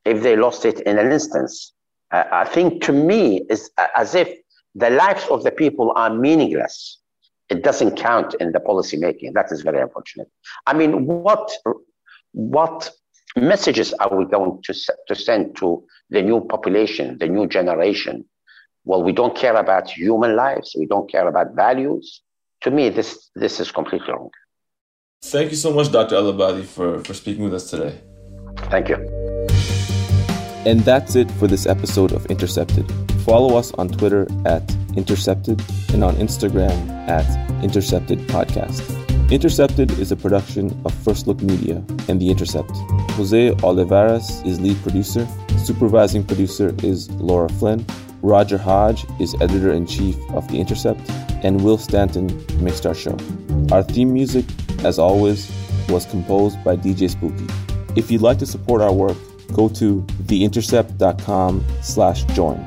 if 0.06 0.22
they 0.22 0.36
lost 0.36 0.66
it 0.66 0.80
in 0.82 0.98
an 0.98 1.12
instance, 1.12 1.74
uh, 2.12 2.24
I 2.32 2.46
think 2.46 2.84
to 2.84 2.92
me 2.94 3.46
is 3.50 3.70
as 3.96 4.16
if 4.16 4.30
the 4.76 4.90
lives 4.90 5.26
of 5.30 5.44
the 5.44 5.52
people 5.52 5.92
are 5.96 6.14
meaningless. 6.14 7.00
It 7.50 7.64
doesn't 7.64 7.96
count 7.96 8.36
in 8.40 8.52
the 8.52 8.60
policy 8.60 8.98
making. 8.98 9.34
That 9.34 9.52
is 9.52 9.62
very 9.62 9.82
unfortunate. 9.82 10.30
I 10.66 10.74
mean, 10.74 11.06
what 11.06 11.50
what 12.34 12.92
messages 13.36 13.94
are 13.94 14.16
we 14.16 14.26
going 14.26 14.62
to, 14.64 14.74
to 15.08 15.16
send 15.16 15.56
to 15.58 15.84
the 16.10 16.22
new 16.22 16.42
population, 16.42 17.18
the 17.20 17.28
new 17.28 17.48
generation? 17.48 18.26
Well, 18.84 19.04
we 19.04 19.12
don't 19.12 19.36
care 19.36 19.56
about 19.56 19.90
human 19.90 20.36
lives. 20.36 20.76
We 20.78 20.86
don't 20.86 21.10
care 21.10 21.28
about 21.28 21.56
values. 21.56 22.22
To 22.62 22.72
me, 22.72 22.90
this, 22.90 23.30
this 23.36 23.60
is 23.60 23.72
completely 23.72 24.14
wrong. 24.14 24.30
Thank 25.22 25.52
you 25.52 25.58
so 25.58 25.74
much, 25.74 25.92
Dr. 25.92 26.16
El 26.16 26.64
for, 26.64 27.04
for 27.04 27.14
speaking 27.14 27.44
with 27.44 27.54
us 27.54 27.70
today. 27.70 28.00
Thank 28.70 28.90
you. 28.90 29.27
And 30.68 30.82
that's 30.82 31.16
it 31.16 31.32
for 31.32 31.48
this 31.48 31.66
episode 31.66 32.12
of 32.12 32.26
Intercepted. 32.26 32.92
Follow 33.22 33.58
us 33.58 33.72
on 33.76 33.88
Twitter 33.88 34.28
at 34.46 34.70
Intercepted 34.98 35.64
and 35.94 36.04
on 36.04 36.18
Instagram 36.18 36.90
at 37.08 37.26
Intercepted 37.64 38.20
Podcast. 38.28 38.84
Intercepted 39.32 39.92
is 39.92 40.12
a 40.12 40.18
production 40.18 40.78
of 40.84 40.94
First 40.94 41.26
Look 41.26 41.42
Media 41.42 41.78
and 42.10 42.22
The 42.22 42.30
Intercept. 42.30 42.70
Jose 43.12 43.52
Olivares 43.64 44.42
is 44.42 44.60
lead 44.60 44.76
producer. 44.84 45.26
Supervising 45.58 46.26
producer 46.26 46.76
is 46.84 47.10
Laura 47.12 47.48
Flynn. 47.48 47.86
Roger 48.22 48.58
Hodge 48.58 49.06
is 49.22 49.36
editor 49.36 49.72
in 49.72 49.88
chief 49.88 50.18
of 50.32 50.50
The 50.50 50.60
Intercept. 50.60 51.00
And 51.46 51.64
Will 51.64 51.78
Stanton 51.78 52.46
mixed 52.60 52.86
our 52.86 52.94
show. 52.94 53.18
Our 53.72 53.84
theme 53.84 54.12
music, 54.14 54.44
as 54.84 55.00
always, 55.00 55.50
was 55.88 56.06
composed 56.06 56.62
by 56.66 56.76
DJ 56.76 57.10
Spooky. 57.10 57.48
If 57.96 58.12
you'd 58.12 58.22
like 58.22 58.40
to 58.40 58.46
support 58.46 58.82
our 58.82 58.92
work, 58.92 59.16
go 59.54 59.70
to 59.70 60.02
theintercept.com 60.24 61.66
slash 61.82 62.24
join. 62.26 62.66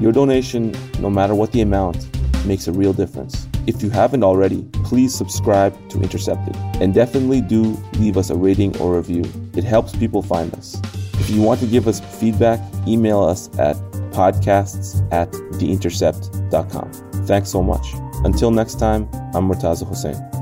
Your 0.00 0.12
donation, 0.12 0.74
no 1.00 1.10
matter 1.10 1.34
what 1.34 1.52
the 1.52 1.60
amount, 1.60 2.08
makes 2.46 2.66
a 2.66 2.72
real 2.72 2.92
difference. 2.92 3.46
If 3.66 3.82
you 3.82 3.90
haven't 3.90 4.24
already, 4.24 4.62
please 4.84 5.14
subscribe 5.14 5.76
to 5.90 6.00
Intercepted 6.00 6.56
and 6.80 6.92
definitely 6.92 7.40
do 7.40 7.76
leave 7.94 8.16
us 8.16 8.30
a 8.30 8.34
rating 8.34 8.76
or 8.78 8.96
review. 8.96 9.24
It 9.54 9.64
helps 9.64 9.94
people 9.94 10.22
find 10.22 10.52
us. 10.54 10.80
If 11.14 11.30
you 11.30 11.40
want 11.40 11.60
to 11.60 11.66
give 11.66 11.86
us 11.86 12.00
feedback, 12.18 12.58
email 12.88 13.22
us 13.22 13.48
at 13.58 13.76
podcasts 14.10 15.06
at 15.12 15.30
theintercept.com. 15.30 16.92
Thanks 17.26 17.50
so 17.50 17.62
much. 17.62 17.86
Until 18.24 18.50
next 18.50 18.78
time, 18.78 19.08
I'm 19.34 19.48
Murtaza 19.48 19.86
Hussain. 19.86 20.41